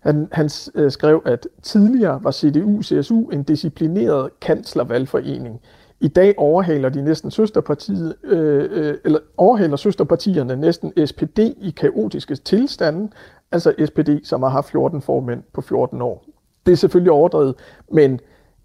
[0.07, 5.59] han, han øh, skrev, at tidligere var CDU-CSU en disciplineret kanslervalgforening.
[5.99, 12.35] I dag overhaler de næsten søsterpartiet, øh, øh, eller overhaler søsterpartierne næsten SPD i kaotiske
[12.35, 13.09] tilstande,
[13.51, 16.25] altså SPD, som har haft 14 formænd på 14 år.
[16.65, 17.55] Det er selvfølgelig overdrevet,
[17.91, 18.19] men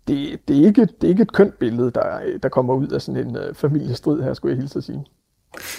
[0.09, 3.02] det, det, er, ikke, det er ikke et kønt billede, der, der kommer ud af
[3.02, 5.05] sådan en øh, familiestrid her, skulle jeg hilse at sige.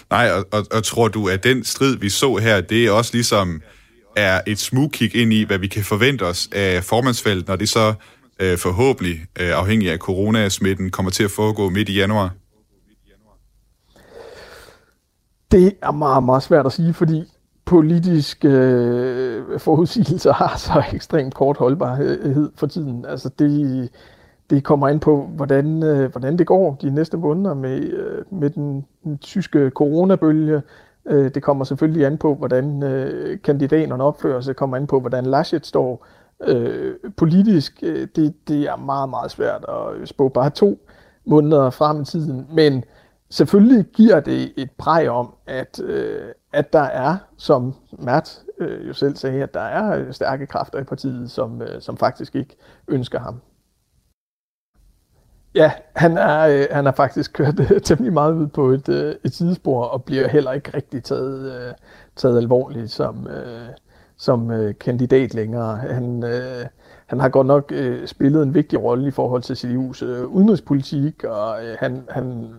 [0.09, 3.11] Nej, og, og, og tror du, at den strid, vi så her, det er også
[3.13, 3.61] ligesom
[4.15, 7.69] er et smug kig ind i, hvad vi kan forvente os af formandsvalget, når det
[7.69, 7.93] så
[8.39, 12.33] øh, forhåbentlig, øh, afhængig af coronasmitten, kommer til at foregå midt i januar?
[15.51, 17.23] Det er meget, meget svært at sige, fordi
[17.65, 23.05] politiske øh, forudsigelser har så ekstremt kort holdbarhed for tiden.
[23.05, 23.89] Altså det,
[24.49, 28.49] det kommer ind på, hvordan, øh, hvordan det går de næste måneder med, øh, med
[28.49, 30.61] den, den tyske coronabølge, Øh,
[31.05, 34.99] Øh, det kommer selvfølgelig an på, hvordan øh, kandidaterne opfører sig, Det kommer an på,
[34.99, 36.05] hvordan Laschet står,
[36.47, 40.87] Øh, politisk, øh, det, det er meget, meget svært at øh, spå bare to
[41.25, 42.83] måneder frem i tiden, men
[43.29, 48.93] selvfølgelig giver det et præg om, at, øh, at der er, som Matt øh, jo
[48.93, 52.55] selv sagde, at der er stærke kræfter i partiet, som, øh, som faktisk ikke
[52.87, 53.41] ønsker ham.
[55.55, 59.15] Ja, han er, øh, han har faktisk kørt øh, temmelig meget ud på et, øh,
[59.23, 61.73] et sidespor, og bliver heller ikke rigtig taget, øh,
[62.15, 63.67] taget alvorligt som, øh,
[64.17, 65.75] som øh, kandidat længere.
[65.75, 66.65] Han, øh,
[67.05, 71.23] han har godt nok øh, spillet en vigtig rolle i forhold til CDU's øh, udenrigspolitik,
[71.23, 72.53] og øh, han, han,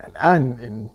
[0.00, 0.90] han er en, en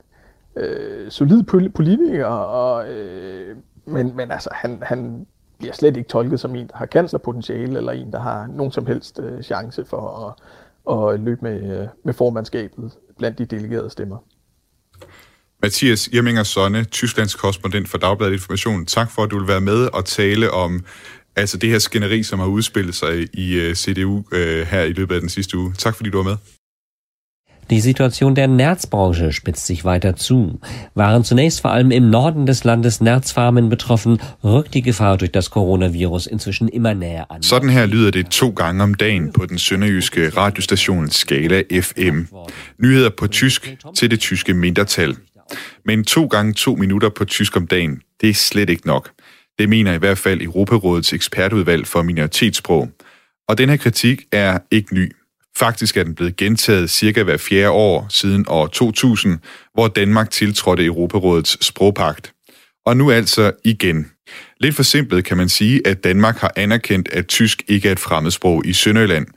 [0.55, 5.27] øh, solid politiker, og, øh, men, men altså, han, han
[5.59, 8.85] bliver slet ikke tolket som en, der har kanslerpotentiale, eller en, der har nogen som
[8.85, 10.33] helst øh, chance for at,
[10.85, 14.17] og løbe med, øh, med formandskabet blandt de delegerede stemmer.
[15.61, 18.85] Mathias Irminger Sonne, Tysklands korrespondent for Dagbladet Information.
[18.85, 20.85] Tak for, at du vil være med og tale om
[21.35, 25.15] altså det her skænderi, som har udspillet sig i øh, CDU øh, her i løbet
[25.15, 25.73] af den sidste uge.
[25.73, 26.37] Tak fordi du var med.
[27.69, 30.59] Die Situation der Nerzbranche spitzt sich weiter zu.
[30.95, 35.49] Waren zunächst vor allem im Norden des Landes Nerzfarmen betroffen, rückt die Gefahr durch das
[35.49, 37.41] Coronavirus inzwischen immer näher an.
[37.41, 42.27] Sådan her lyder det to gange om dagen på den sønderjyske radiostation Skala FM.
[42.77, 45.15] Nyheder på tysk til det tyske mindretal.
[45.85, 49.09] Men to gange to minutter på tysk om dagen, det er slet ikke nok.
[49.59, 52.89] Det mener i hvert fald Europarådets ekspertudvalg for minoritetssprog.
[53.47, 55.11] Og den her kritik er ikke ny.
[55.57, 59.39] Faktisk er den blevet gentaget cirka hver fjerde år siden år 2000,
[59.73, 62.33] hvor Danmark tiltrådte Europarådets sprogpagt.
[62.85, 64.11] Og nu altså igen.
[64.59, 67.99] Lidt for simpelt kan man sige, at Danmark har anerkendt, at tysk ikke er et
[67.99, 69.27] fremmedsprog i Sønderjylland,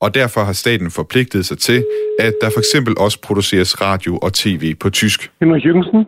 [0.00, 1.84] og derfor har staten forpligtet sig til,
[2.18, 5.30] at der for eksempel også produceres radio og tv på tysk.
[5.40, 6.04] Henrik Jørgensen.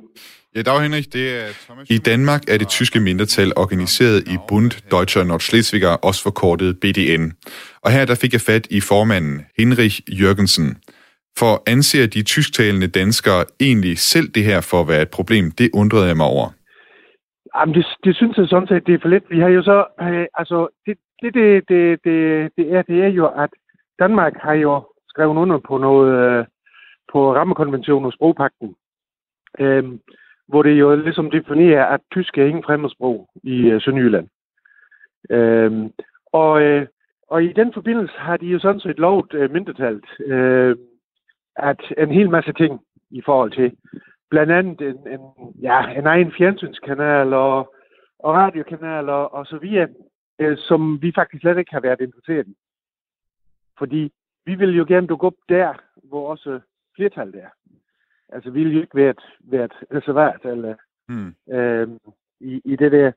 [0.57, 4.71] Ja, dag Henrik, det er Thomas I Danmark er det tyske mindretal organiseret i Bund
[4.91, 7.33] Deutscher Nordschleswiger, også forkortet BDN.
[7.87, 10.69] Og her der fik jeg fat i formanden Henrich Jørgensen.
[11.41, 15.45] For anser de tysktalende danskere egentlig selv det her for at være et problem?
[15.61, 16.47] Det undrede jeg mig over.
[17.55, 19.25] Jamen, det, det synes jeg sådan set, det er for lidt.
[19.31, 22.19] Vi har jo så, øh, altså, det, det, det, det, det,
[22.57, 23.51] det, er, det er jo, at
[23.99, 24.73] Danmark har jo
[25.09, 26.45] skrevet under på noget, øh,
[27.13, 28.75] på rammekonventionen og sprogpakten.
[29.59, 29.85] Øh,
[30.49, 34.29] hvor det jo ligesom definerer, at tysk er ingen fremmedsprog i øh, Sønderjylland.
[35.31, 35.73] Øh,
[36.33, 36.87] og, øh,
[37.29, 40.77] og i den forbindelse har de jo sådan set lovet øh, mindretalt, øh,
[41.57, 43.77] at en hel masse ting i forhold til
[44.31, 45.21] blandt andet en, en,
[45.63, 47.75] ja, en egen fjernsynskanal og,
[48.19, 49.89] og radiokanal og, og så videre,
[50.39, 52.57] øh, som vi faktisk slet ikke har været interesseret i.
[53.79, 54.13] Fordi
[54.47, 55.75] vi vil jo gerne dukke op der,
[56.05, 56.61] hvor også
[56.97, 57.49] flertallet er.
[58.29, 60.75] Altså, vi vil jo ikke være et, være et reservat eller,
[61.09, 61.35] hmm.
[61.55, 61.89] øh,
[62.41, 63.13] i, i det der.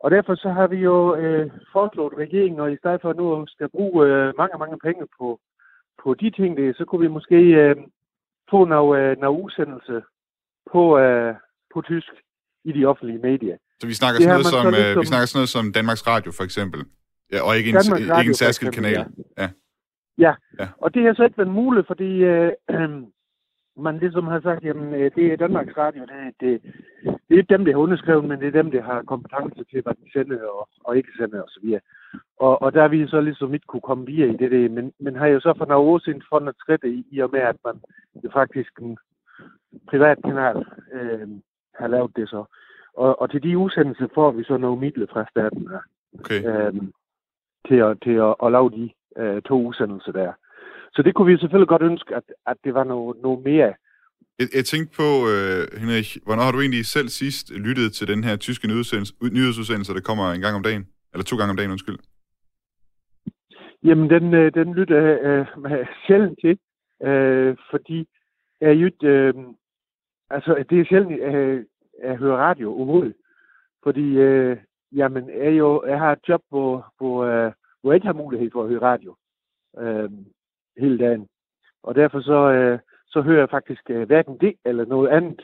[0.00, 3.68] Og derfor så har vi jo øh, foreslået regeringen, og i stedet for nu skal
[3.68, 5.40] bruge øh, mange, mange penge på,
[6.02, 7.76] på de ting, der, så kunne vi måske øh,
[8.50, 10.02] få noget, øh, noget udsendelse
[10.72, 11.34] på, øh,
[11.74, 12.12] på tysk
[12.64, 13.56] i de offentlige medier.
[13.80, 14.96] Så vi snakker, sådan noget, som, ligesom...
[14.96, 16.80] øh, vi snakker sådan noget som Danmarks Radio, for eksempel?
[17.32, 18.92] Ja, og ikke en, Radio, ikke en særskilt kanal?
[18.92, 19.04] Ja.
[19.42, 19.48] ja.
[20.18, 20.34] Ja.
[20.60, 22.52] ja, og det har så ikke været muligt, fordi øh,
[23.76, 26.62] man ligesom har sagt, jamen øh, det er Danmarks Radio, det, det,
[27.28, 29.94] det er dem, der har underskrevet, men det er dem, der har kompetence til, hvad
[29.94, 31.78] de sender og, og ikke sender osv.
[32.38, 35.16] Og, og der vi så ligesom ikke kunne komme via i det, det men, men
[35.16, 37.80] har jo så for nogle år siden fundet skridt i, i og med, at man
[38.24, 38.98] jo faktisk en
[39.88, 41.28] privat kanal øh,
[41.74, 42.44] har lavet det så.
[42.94, 45.68] Og, og til de udsendelser får vi så nogle midler fra staten
[46.18, 46.40] okay.
[46.46, 46.74] øh,
[47.68, 50.32] til, at, til at, at lave de øh, to udsendelser der.
[50.94, 53.74] Så det kunne vi selvfølgelig godt ønske, at, at det var noget, noget mere.
[54.38, 58.24] Jeg, jeg tænkte på, øh, Henrik, hvornår har du egentlig selv sidst lyttet til den
[58.24, 58.68] her tyske
[59.36, 60.86] nyhedsudsendelse, der kommer en gang om dagen?
[61.12, 61.98] Eller to gange om dagen, undskyld.
[63.84, 66.58] Jamen, den, øh, den lytter jeg øh, sjældent til,
[67.08, 68.08] øh, fordi
[68.60, 69.34] jeg jo øh,
[70.30, 71.64] altså, det er sjældent, øh,
[72.02, 73.14] jeg hører radio overhovedet.
[73.82, 74.56] Fordi, øh,
[74.92, 78.50] jamen, jeg, jo, jeg har et job, hvor, hvor, øh, hvor jeg ikke har mulighed
[78.52, 79.16] for at høre radio.
[79.78, 80.10] Øh,
[80.78, 81.26] hele dagen.
[81.82, 85.40] Og derfor så, øh, så hører jeg faktisk øh, hverken det eller noget andet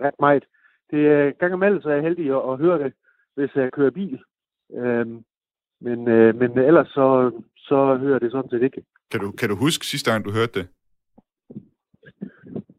[0.00, 0.44] ret meget.
[0.90, 2.92] Det er gang imellem, så er jeg heldig at, at høre det,
[3.34, 4.20] hvis jeg kører bil.
[4.72, 5.24] Øhm,
[5.80, 8.82] men, øh, men ellers så, så hører det sådan set ikke.
[9.10, 10.68] Kan du, kan du huske sidste gang, du hørte det?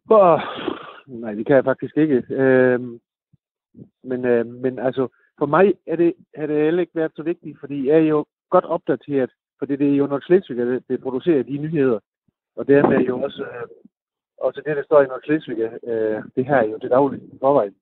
[0.10, 0.39] Oh,
[1.08, 2.24] nej, det kan jeg faktisk ikke.
[2.30, 3.00] Øhm,
[4.04, 5.08] men, øh, men altså,
[5.39, 8.26] for mig er det, har det heller ikke været så vigtigt, fordi jeg er jo
[8.50, 11.99] godt opdateret fordi det er jo nok Slesvig, der, der producerer de nyheder.
[12.55, 13.68] Og dermed jo også, øh,
[14.38, 17.76] også det, der står i nok Slesvig, øh, det her er jo det daglige forvejen.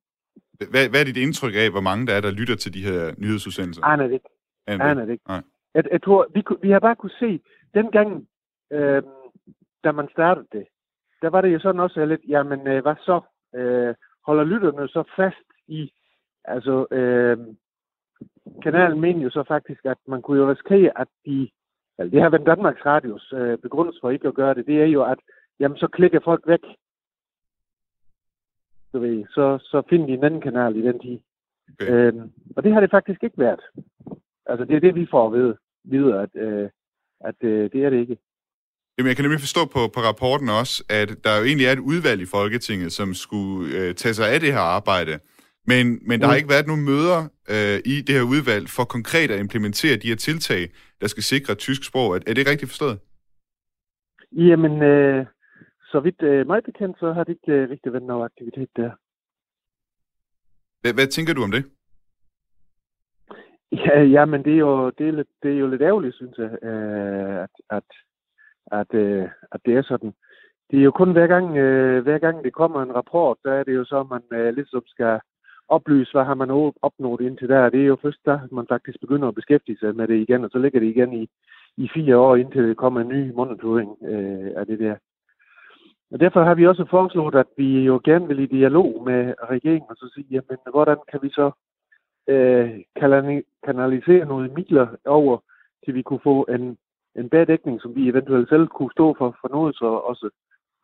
[0.71, 3.13] Hvad, hvad er dit indtryk af, hvor mange der er, der lytter til de her
[3.17, 3.83] nyhedsudsendelser?
[3.83, 4.29] Aner det ikke.
[4.67, 5.23] Aner det ikke.
[5.27, 5.41] Nej.
[5.73, 7.39] jeg, jeg tror, vi, vi har bare kunne se,
[7.73, 8.27] dengang,
[8.71, 9.03] øh,
[9.83, 10.65] da man startede det,
[11.21, 13.21] der var det jo sådan også lidt, jamen øh, hvad så?
[13.55, 13.95] Øh,
[14.25, 15.91] holder lytterne så fast i,
[16.43, 17.37] altså øh,
[18.63, 21.49] kanalen mener jo så faktisk, at man kunne jo risikere, at de,
[21.97, 24.85] altså det har været Danmarks Radios øh, begrundelse for ikke at gøre det, det er
[24.85, 25.19] jo, at
[25.59, 26.63] jamen så klikker folk væk.
[28.93, 31.19] Du ved, så, så finder de en anden kanal i den tid.
[31.73, 31.91] Okay.
[31.91, 33.61] Øhm, og det har det faktisk ikke været.
[34.45, 36.69] Altså det er det, vi får at vide, videre, at, øh,
[37.19, 38.17] at øh, det er det ikke.
[38.97, 41.87] Jamen, jeg kan nemlig forstå på, på rapporten også, at der jo egentlig er et
[41.91, 45.19] udvalg i Folketinget, som skulle øh, tage sig af det her arbejde.
[45.67, 47.19] Men, men der har ikke været nogen møder
[47.53, 50.69] øh, i det her udvalg for konkret at implementere de her tiltag,
[51.01, 52.15] der skal sikre tysk sprog.
[52.15, 52.99] Er, er det rigtigt forstået?
[54.31, 55.25] Jamen, øh,
[55.91, 58.91] så vidt øh, mig bekendt, så har det ikke øh, rigtig været noget aktivitet der.
[60.81, 61.63] Hvad, hvad tænker du om det?
[63.71, 66.37] Ja, ja men det er jo, det er lidt, det er jo lidt ærgerligt, synes
[66.37, 67.89] jeg, øh, at, at,
[68.71, 70.13] at, øh, at det er sådan.
[70.71, 73.63] Det er jo kun hver gang, øh, hver gang det kommer en rapport, så er
[73.63, 75.19] det jo så, at man øh, ligesom skal
[75.67, 77.69] oplyse, hvad har man opnået indtil der.
[77.69, 80.49] Det er jo først der, man faktisk begynder at beskæftige sig med det igen, og
[80.49, 81.29] så ligger det igen i,
[81.77, 84.95] i fire år, indtil det kommer en ny monitoring øh, af det der.
[86.11, 89.89] Og derfor har vi også foreslået, at vi jo gerne vil i dialog med regeringen
[89.89, 91.51] og så sige, jamen, hvordan kan vi så
[92.27, 92.69] øh,
[93.65, 95.37] kanalisere nogle midler over,
[95.85, 96.77] til vi kunne få en,
[97.15, 100.29] en bagdækning, som vi eventuelt selv kunne stå for, for noget så også.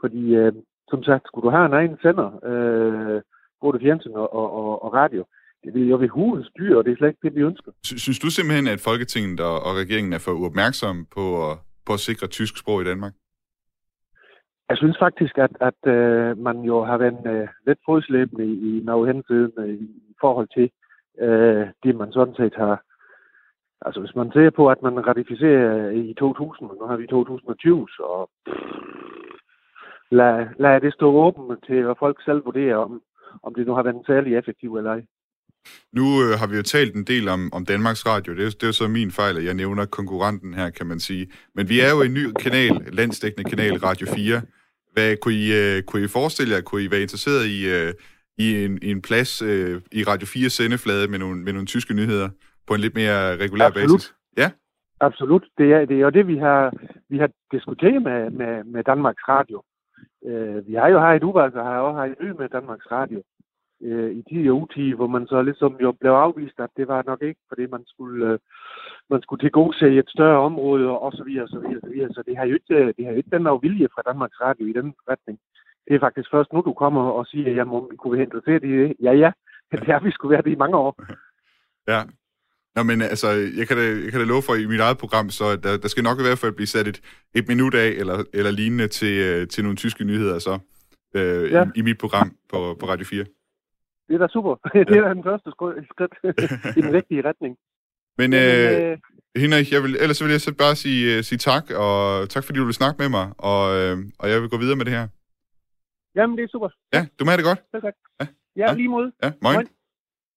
[0.02, 0.54] Fordi, øh,
[0.90, 3.22] som sagt, skulle du have en egen sender, øh,
[3.62, 5.26] både fjernsyn og, og, og radio,
[5.64, 7.72] det vil jo ved hulen styre, og det er slet ikke det, vi ønsker.
[7.84, 12.00] Synes du simpelthen, at Folketinget og, og regeringen er for uopmærksom på at, på at
[12.00, 13.14] sikre tysk sprog i Danmark?
[14.70, 18.84] Jeg synes faktisk, at, at øh, man jo har været øh, lidt fodslæbende i, i
[18.84, 19.74] noget hensyn øh,
[20.14, 20.68] i forhold til
[21.26, 22.84] øh, det, man sådan set har...
[23.86, 27.88] Altså, hvis man ser på, at man ratificerer i 2000, og nu har vi 2020,
[27.90, 28.28] så
[30.12, 33.02] lad, lad det stå åbent til, at folk selv vurderer, om,
[33.44, 35.02] om det nu har været særlig effektivt eller ej.
[35.94, 38.36] Nu øh, har vi jo talt en del om, om Danmarks Radio.
[38.36, 41.00] Det er, det er jo så min fejl, at jeg nævner konkurrenten her, kan man
[41.00, 41.28] sige.
[41.56, 44.42] Men vi er jo en ny kanal, landsdækkende kanal, Radio 4.
[44.94, 47.92] Hvad, kunne, I, uh, kunne I forestille jer, kunne I være interesseret i, uh,
[48.38, 51.94] i, en, i en plads uh, i Radio 4 sendeflade med nogle, med nogle tyske
[51.94, 52.30] nyheder
[52.68, 53.90] på en lidt mere regulær Absolut.
[53.90, 54.14] basis?
[54.38, 54.50] Ja?
[55.00, 55.46] Absolut.
[55.58, 56.74] Det er, det er jo det, vi har,
[57.10, 59.64] vi har diskuteret med, med, med Danmarks Radio.
[60.26, 63.24] Øh, vi har jo her i Dubai, og har også her et med Danmarks Radio
[63.82, 67.04] øh, i 10 og utid, hvor man så ligesom jo blev afvist, at det var
[67.06, 68.40] nok ikke, fordi man skulle, øh,
[69.10, 72.14] man skulle til gode se et større område, og så videre, så videre, så videre.
[72.14, 74.66] Så det har jo ikke, øh, det har jo ikke den vilje fra Danmarks Radio
[74.66, 75.40] i den retning.
[75.88, 78.96] Det er faktisk først nu, du kommer og siger, at må, kunne vi hente det?
[79.02, 79.32] Ja, ja,
[79.72, 80.96] det har vi skulle være det i mange år.
[81.88, 82.02] Ja,
[82.76, 85.30] Nå, men altså, jeg kan da, jeg kan da love for i mit eget program,
[85.30, 87.02] så der, der skal nok i hvert fald blive sat et,
[87.36, 90.60] et minut af, eller, eller lignende, til, øh, til nogle tyske nyheder, så,
[91.16, 91.64] øh, ja.
[91.64, 93.26] i, i mit program på, på Radio 4
[94.12, 94.54] det er da super.
[94.90, 96.14] det er da den første skridt
[96.78, 97.54] i den rigtige retning.
[98.20, 98.98] Men, øh, øh,
[99.44, 101.94] Henrik, jeg vil, ellers vil jeg så bare sige, uh, sige tak, og
[102.30, 104.86] tak fordi du vil snakke med mig, og, uh, og jeg vil gå videre med
[104.86, 105.08] det her.
[106.16, 106.70] Jamen, det er super.
[106.96, 107.62] Ja, du må have det godt.
[107.74, 107.96] Tak, tak.
[108.20, 108.26] Ja,
[108.62, 109.12] ja lige mod.
[109.24, 109.68] Ja, moin.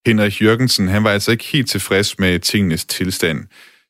[0.07, 3.39] Henrik Jørgensen, han var altså ikke helt tilfreds med tingenes tilstand,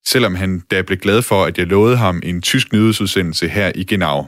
[0.06, 3.84] selvom han da blev glad for, at jeg lovede ham en tysk nyhedsudsendelse her i
[3.84, 4.26] Genau.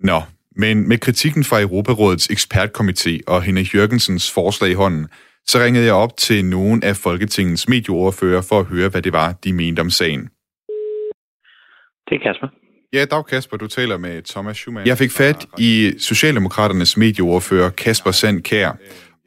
[0.00, 0.22] Nå,
[0.56, 5.08] men med kritikken fra Europarådets ekspertkomité og Henrik Jørgensens forslag i hånden,
[5.46, 9.32] så ringede jeg op til nogle af Folketingets medieordfører for at høre, hvad det var,
[9.44, 10.20] de mente om sagen.
[12.08, 12.48] Det er Kasper.
[12.92, 14.86] Ja, dag Kasper, du taler med Thomas Schumann.
[14.86, 18.72] Jeg fik fat i Socialdemokraternes medieordfører Kasper Sand Kær,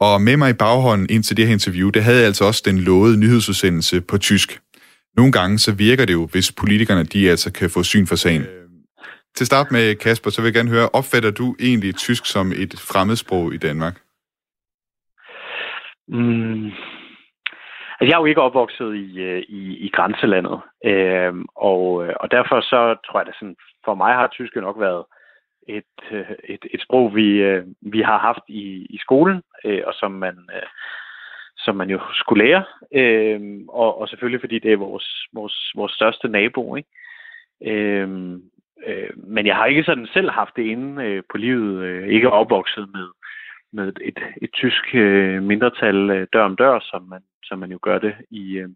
[0.00, 2.62] og med mig i baghånden ind til det her interview, det havde jeg altså også
[2.66, 4.60] den lovede nyhedsudsendelse på tysk.
[5.16, 8.42] Nogle gange så virker det jo, hvis politikerne de altså kan få syn for sagen.
[9.34, 12.72] Til start med, Kasper, så vil jeg gerne høre, opfatter du egentlig tysk som et
[12.92, 13.96] fremmedsprog i Danmark?
[16.08, 16.64] Mm.
[17.98, 21.84] Altså, jeg er jo ikke opvokset i, øh, i, i grænselandet, øhm, og,
[22.22, 25.04] og derfor så tror jeg, at sådan, for mig har tysk nok været
[25.68, 29.94] et, øh, et, et sprog, vi, øh, vi har haft i, i skolen, Øh, og
[29.94, 30.68] som man, øh,
[31.56, 35.92] som man jo skulle lære, Øh, og, og selvfølgelig fordi det er vores, vores, vores
[35.92, 36.76] største nabo.
[36.76, 36.88] Ikke?
[37.66, 38.38] Øh,
[38.86, 42.30] Øh, men jeg har ikke sådan selv haft det inde øh, på livet, øh, ikke
[42.30, 43.08] opvokset med,
[43.72, 47.78] med et, et tysk øh, mindretal øh, dør om dør, som man, som man jo
[47.82, 48.68] gør det i, øh,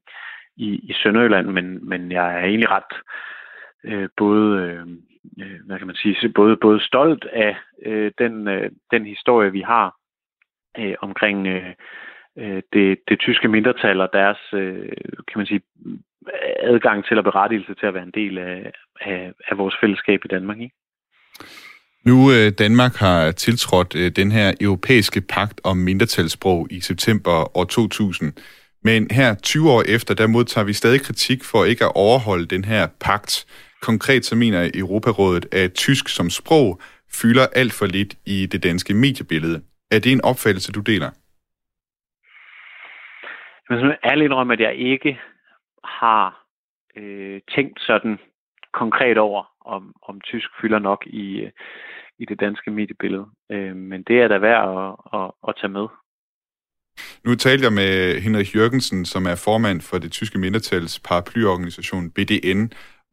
[0.57, 2.93] i, i Sønderjylland, men, men jeg er egentlig ret
[3.85, 4.87] øh, både, øh,
[5.41, 9.61] øh hvad kan man sige, både, både stolt af øh, den, øh, den historie, vi
[9.61, 9.95] har
[10.79, 11.75] øh, omkring øh,
[12.39, 14.89] øh, det, det tyske mindretal og deres, øh,
[15.29, 15.61] kan man sige,
[16.61, 20.29] adgang til og berettigelse til at være en del af, af, af vores fællesskab i
[20.29, 20.59] Danmark.
[20.61, 20.75] Ikke?
[22.05, 27.65] Nu øh, Danmark har tiltrådt øh, den her europæiske pagt om mindretalssprog i september år
[27.65, 28.33] 2000,
[28.85, 32.65] men her 20 år efter, der modtager vi stadig kritik for ikke at overholde den
[32.65, 33.47] her pagt.
[33.83, 36.81] Konkret så mener Europarådet, at tysk som sprog
[37.23, 39.63] fylder alt for lidt i det danske mediebillede.
[39.91, 41.11] Er det en opfattelse, du deler?
[43.71, 45.21] Jeg vil ærligt indrømme, at jeg ikke
[45.85, 46.47] har
[46.97, 48.19] øh, tænkt sådan
[48.73, 51.51] konkret over, om, om tysk fylder nok i, øh,
[52.19, 53.27] i det danske mediebillede.
[53.53, 55.87] Øh, men det er da værd at, at, at tage med.
[57.25, 62.63] Nu talte jeg med Henrik Jørgensen, som er formand for det tyske mindretals paraplyorganisation BDN,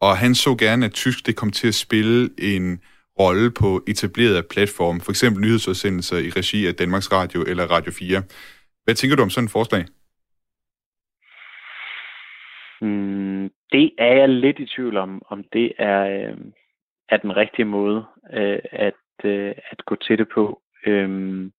[0.02, 2.82] og han så gerne, at tysk det kom til at spille en
[3.20, 8.24] rolle på etablerede platforme, for eksempel nyhedsudsendelser i regi af Danmarks Radio eller Radio 4.
[8.84, 9.84] Hvad tænker du om sådan et forslag?
[12.82, 16.38] Mm, det er jeg lidt i tvivl om, om det er, øh,
[17.10, 20.62] er den rigtige måde øh, at, øh, at gå til det på.
[20.86, 21.52] Øhm,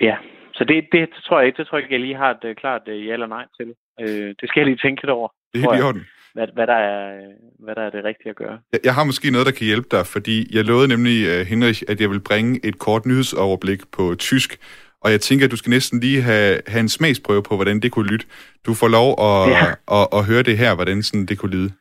[0.00, 0.16] ja,
[0.54, 1.56] så det, det, tror jeg ikke.
[1.56, 3.74] Det tror jeg ikke, jeg lige har et uh, klart uh, ja eller nej til.
[4.00, 5.28] Øh, det skal jeg lige tænke lidt over.
[5.52, 6.06] Det er helt i orden.
[6.34, 7.20] Hvad, hvad, der er,
[7.64, 8.58] hvad der er det rigtige at gøre.
[8.84, 12.00] Jeg, har måske noget, der kan hjælpe dig, fordi jeg lovede nemlig, uh, Henrik, at
[12.00, 14.58] jeg vil bringe et kort nyhedsoverblik på tysk,
[15.00, 17.92] og jeg tænker, at du skal næsten lige have, have en smagsprøve på, hvordan det
[17.92, 18.26] kunne lytte.
[18.66, 19.70] Du får lov at, ja.
[19.70, 21.72] at, at, at høre det her, hvordan sådan det kunne lyde.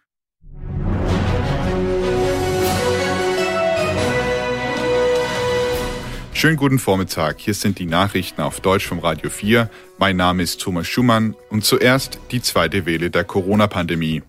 [6.34, 9.68] Schönen guten Vormittag, hier sind die Nachrichten auf Deutsch vom Radio 4.
[10.00, 14.24] Mein Name ist Thomas Schumann und zuerst die zweite Welle der Corona-Pandemie.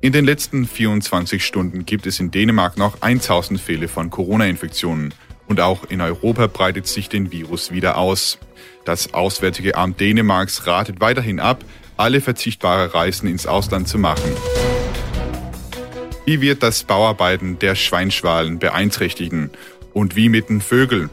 [0.00, 5.14] In den letzten 24 Stunden gibt es in Dänemark noch 1000 Fälle von Corona-Infektionen.
[5.48, 8.38] Und auch in Europa breitet sich den Virus wieder aus.
[8.84, 11.64] Das Auswärtige Amt Dänemarks ratet weiterhin ab,
[11.96, 14.30] alle verzichtbare Reisen ins Ausland zu machen.
[16.24, 19.50] Wie wird das Bauarbeiten der Schweinschwalen beeinträchtigen?
[19.96, 21.08] Und wie mit den Vögeln?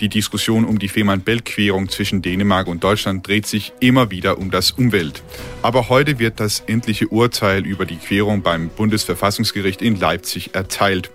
[0.00, 4.70] Die Diskussion um die Fehmarn-Belt-Querung zwischen Dänemark und Deutschland dreht sich immer wieder um das
[4.70, 5.22] Umwelt.
[5.60, 11.10] Aber heute wird das endliche Urteil über die Querung beim Bundesverfassungsgericht in Leipzig erteilt.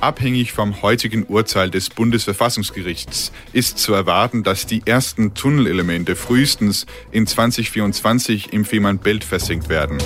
[0.00, 7.28] Abhängig vom heutigen Urteil des Bundesverfassungsgerichts ist zu erwarten, dass die ersten Tunnelelemente frühestens in
[7.28, 9.98] 2024 im Fehmarnbelt versenkt werden.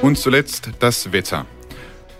[0.00, 1.44] Und zuletzt das Wetter.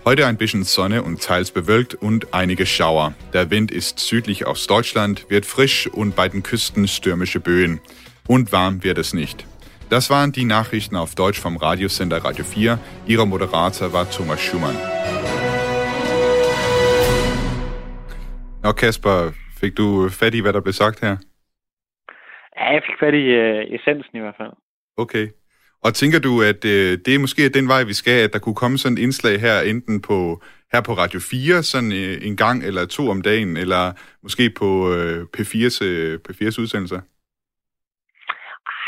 [0.09, 3.15] Heute ein bisschen Sonne und teils bewölkt und einige Schauer.
[3.33, 7.81] Der Wind ist südlich aus Deutschland, wird frisch und bei den Küsten stürmische Böen.
[8.29, 9.45] Und warm wird es nicht.
[9.91, 12.79] Das waren die Nachrichten auf Deutsch vom Radiosender Radio 4.
[13.09, 14.77] Ihrer Moderator war Thomas Schumann.
[18.63, 21.19] Nå Kasper, fik du fat i, hvad der blev sagt her?
[22.57, 24.55] Ja, jeg fik fat i essensen i hvert fald.
[24.97, 25.33] Okay.
[25.87, 28.61] Og tænker du, at øh, det er måske den vej, vi skal, at der kunne
[28.63, 30.19] komme sådan et indslag her, enten på
[30.73, 33.83] her på Radio 4, sådan øh, en gang eller to om dagen, eller
[34.23, 37.01] måske på øh, P4's, øh, P4's udsendelser?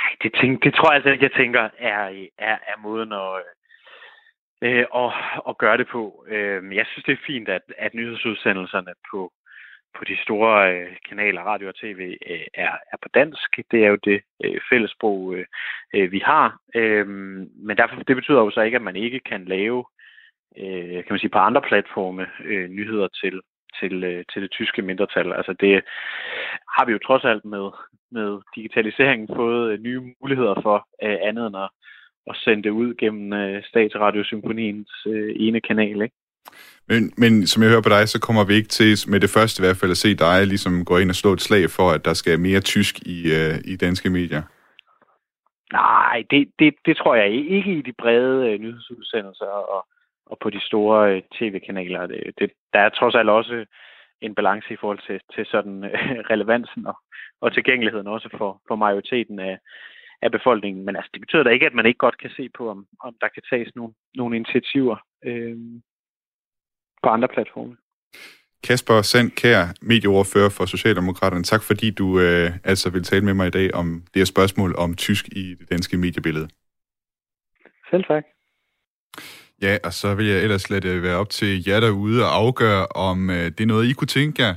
[0.05, 2.01] Ej, det, tænk, det tror jeg altså ikke, jeg tænker, er,
[2.39, 3.35] er, er måden at,
[4.67, 5.11] øh, at,
[5.49, 6.25] at gøre det på.
[6.29, 9.33] Øh, jeg synes, det er fint, at, at nyhedsudsendelserne på,
[9.99, 13.57] på de store øh, kanaler, radio og tv, øh, er, er på dansk.
[13.71, 15.47] Det er jo det øh, fællesprog, øh,
[15.95, 16.59] øh, vi har.
[16.75, 17.07] Øh,
[17.67, 19.85] men derfor, det betyder jo så ikke, at man ikke kan lave
[20.57, 23.41] øh, kan man sige, på andre platforme øh, nyheder til,
[23.81, 25.33] til, øh, til det tyske mindretal.
[25.33, 25.83] Altså det
[26.77, 27.71] har vi jo trods alt med,
[28.11, 31.71] med digitaliseringen fået øh, nye muligheder for øh, andet end at,
[32.31, 36.03] at sende det ud gennem øh, Statsradiosymfoniens øh, ene kanal.
[36.03, 36.17] Ikke?
[36.89, 39.61] Men, men som jeg hører på dig, så kommer vi ikke til med det første
[39.61, 42.05] i hvert fald at se dig ligesom gå ind og slå et slag for, at
[42.05, 44.43] der skal mere tysk i, øh, i danske medier.
[45.73, 49.87] Nej, det, det, det tror jeg ikke i de brede øh, nyhedsudsendelser og,
[50.27, 52.07] og på de store øh, tv-kanaler.
[52.07, 53.65] Det, det, der er trods alt også
[54.21, 56.97] en balance i forhold til, til sådan øh, relevansen og,
[57.41, 59.59] og tilgængeligheden også for, for majoriteten af,
[60.23, 60.85] af befolkningen.
[60.85, 63.15] Men altså, det betyder da ikke, at man ikke godt kan se på, om, om
[63.21, 64.97] der kan tages nogle, nogle initiativer.
[65.25, 65.57] Øh,
[67.03, 67.77] på andre platforme.
[68.65, 71.45] Kasper Sand Kær, medieoverfører for Socialdemokraterne.
[71.45, 74.75] Tak fordi du øh, altså vil tale med mig i dag om det her spørgsmål
[74.79, 76.49] om tysk i det danske mediebillede.
[77.91, 78.25] Selv tak.
[79.63, 82.87] Ja, og så vil jeg ellers lade det være op til jer derude og afgøre,
[82.87, 84.55] om øh, det er noget, I kunne tænke jer,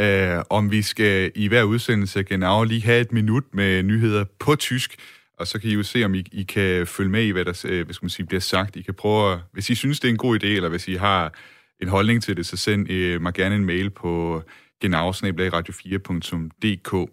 [0.00, 4.54] øh, om vi skal i hver udsendelse genau lige have et minut med nyheder på
[4.54, 4.96] tysk,
[5.38, 7.64] og så kan I jo se, om I, I kan følge med i, hvad der
[7.68, 8.76] øh, hvad skal man sige, bliver sagt.
[8.76, 11.34] I kan prøve, hvis I synes, det er en god idé, eller hvis I har
[11.82, 14.42] en holdning til det, så send øh, mig gerne en mail på
[14.84, 17.10] genavsnabelagradio4.dk.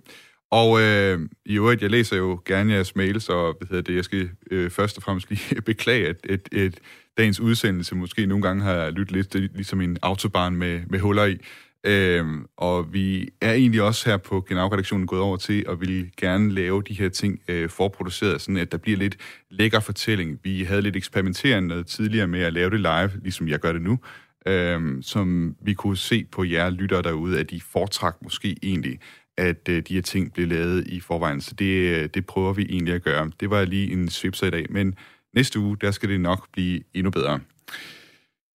[0.52, 4.04] Og øh, i øvrigt, jeg læser jo gerne jeres mails, og hvad hedder det, jeg
[4.04, 6.80] skal øh, først og fremmest lige beklage, at et, et,
[7.18, 11.26] dagens udsendelse måske nogle gange har lyttet lidt øh, ligesom en autobahn med, med huller
[11.26, 11.38] i.
[11.84, 12.26] Øh,
[12.58, 16.84] og vi er egentlig også her på Genau-redaktionen gået over til at vil gerne lave
[16.88, 19.18] de her ting øh, forproduceret, sådan at der bliver lidt
[19.50, 20.40] lækker fortælling.
[20.44, 24.00] Vi havde lidt eksperimenterende tidligere med at lave det live, ligesom jeg gør det nu,
[24.46, 29.00] øhm, som vi kunne se på jer lytter derude, at de foretrak måske egentlig,
[29.38, 31.42] at øh, de her ting blev lavet i forvejen.
[31.42, 33.32] Så det, øh, det prøver vi egentlig at gøre.
[33.40, 34.96] Det var lige en svipser i dag, men
[35.36, 37.40] næste uge, der skal det nok blive endnu bedre.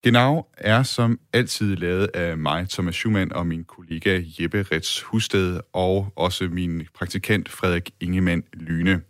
[0.03, 5.59] Genau er som altid lavet af mig, Thomas Schumann, og min kollega Jeppe Rets Husted,
[5.73, 9.01] og også min praktikant Frederik Ingemann Lyne.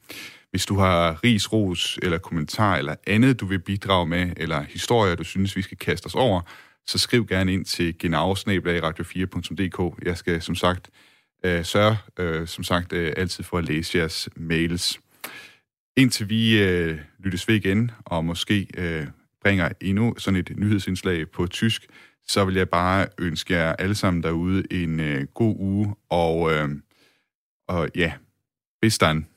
[0.51, 5.15] Hvis du har ris, ros eller kommentar eller andet, du vil bidrage med, eller historier,
[5.15, 6.41] du synes, vi skal kaste os over,
[6.87, 10.05] så skriv gerne ind til genavsnabelagradio4.dk.
[10.05, 10.89] Jeg skal som sagt
[11.43, 14.99] øh, sørge, øh, som sagt, øh, altid for at læse jeres mails.
[15.97, 19.07] Indtil vi øh, lyttes ved igen, og måske øh,
[19.41, 21.87] bringer endnu sådan et nyhedsindslag på tysk,
[22.27, 26.69] så vil jeg bare ønske jer alle sammen derude en øh, god uge, og, øh,
[27.67, 28.13] og ja,
[28.81, 29.27] bis dann.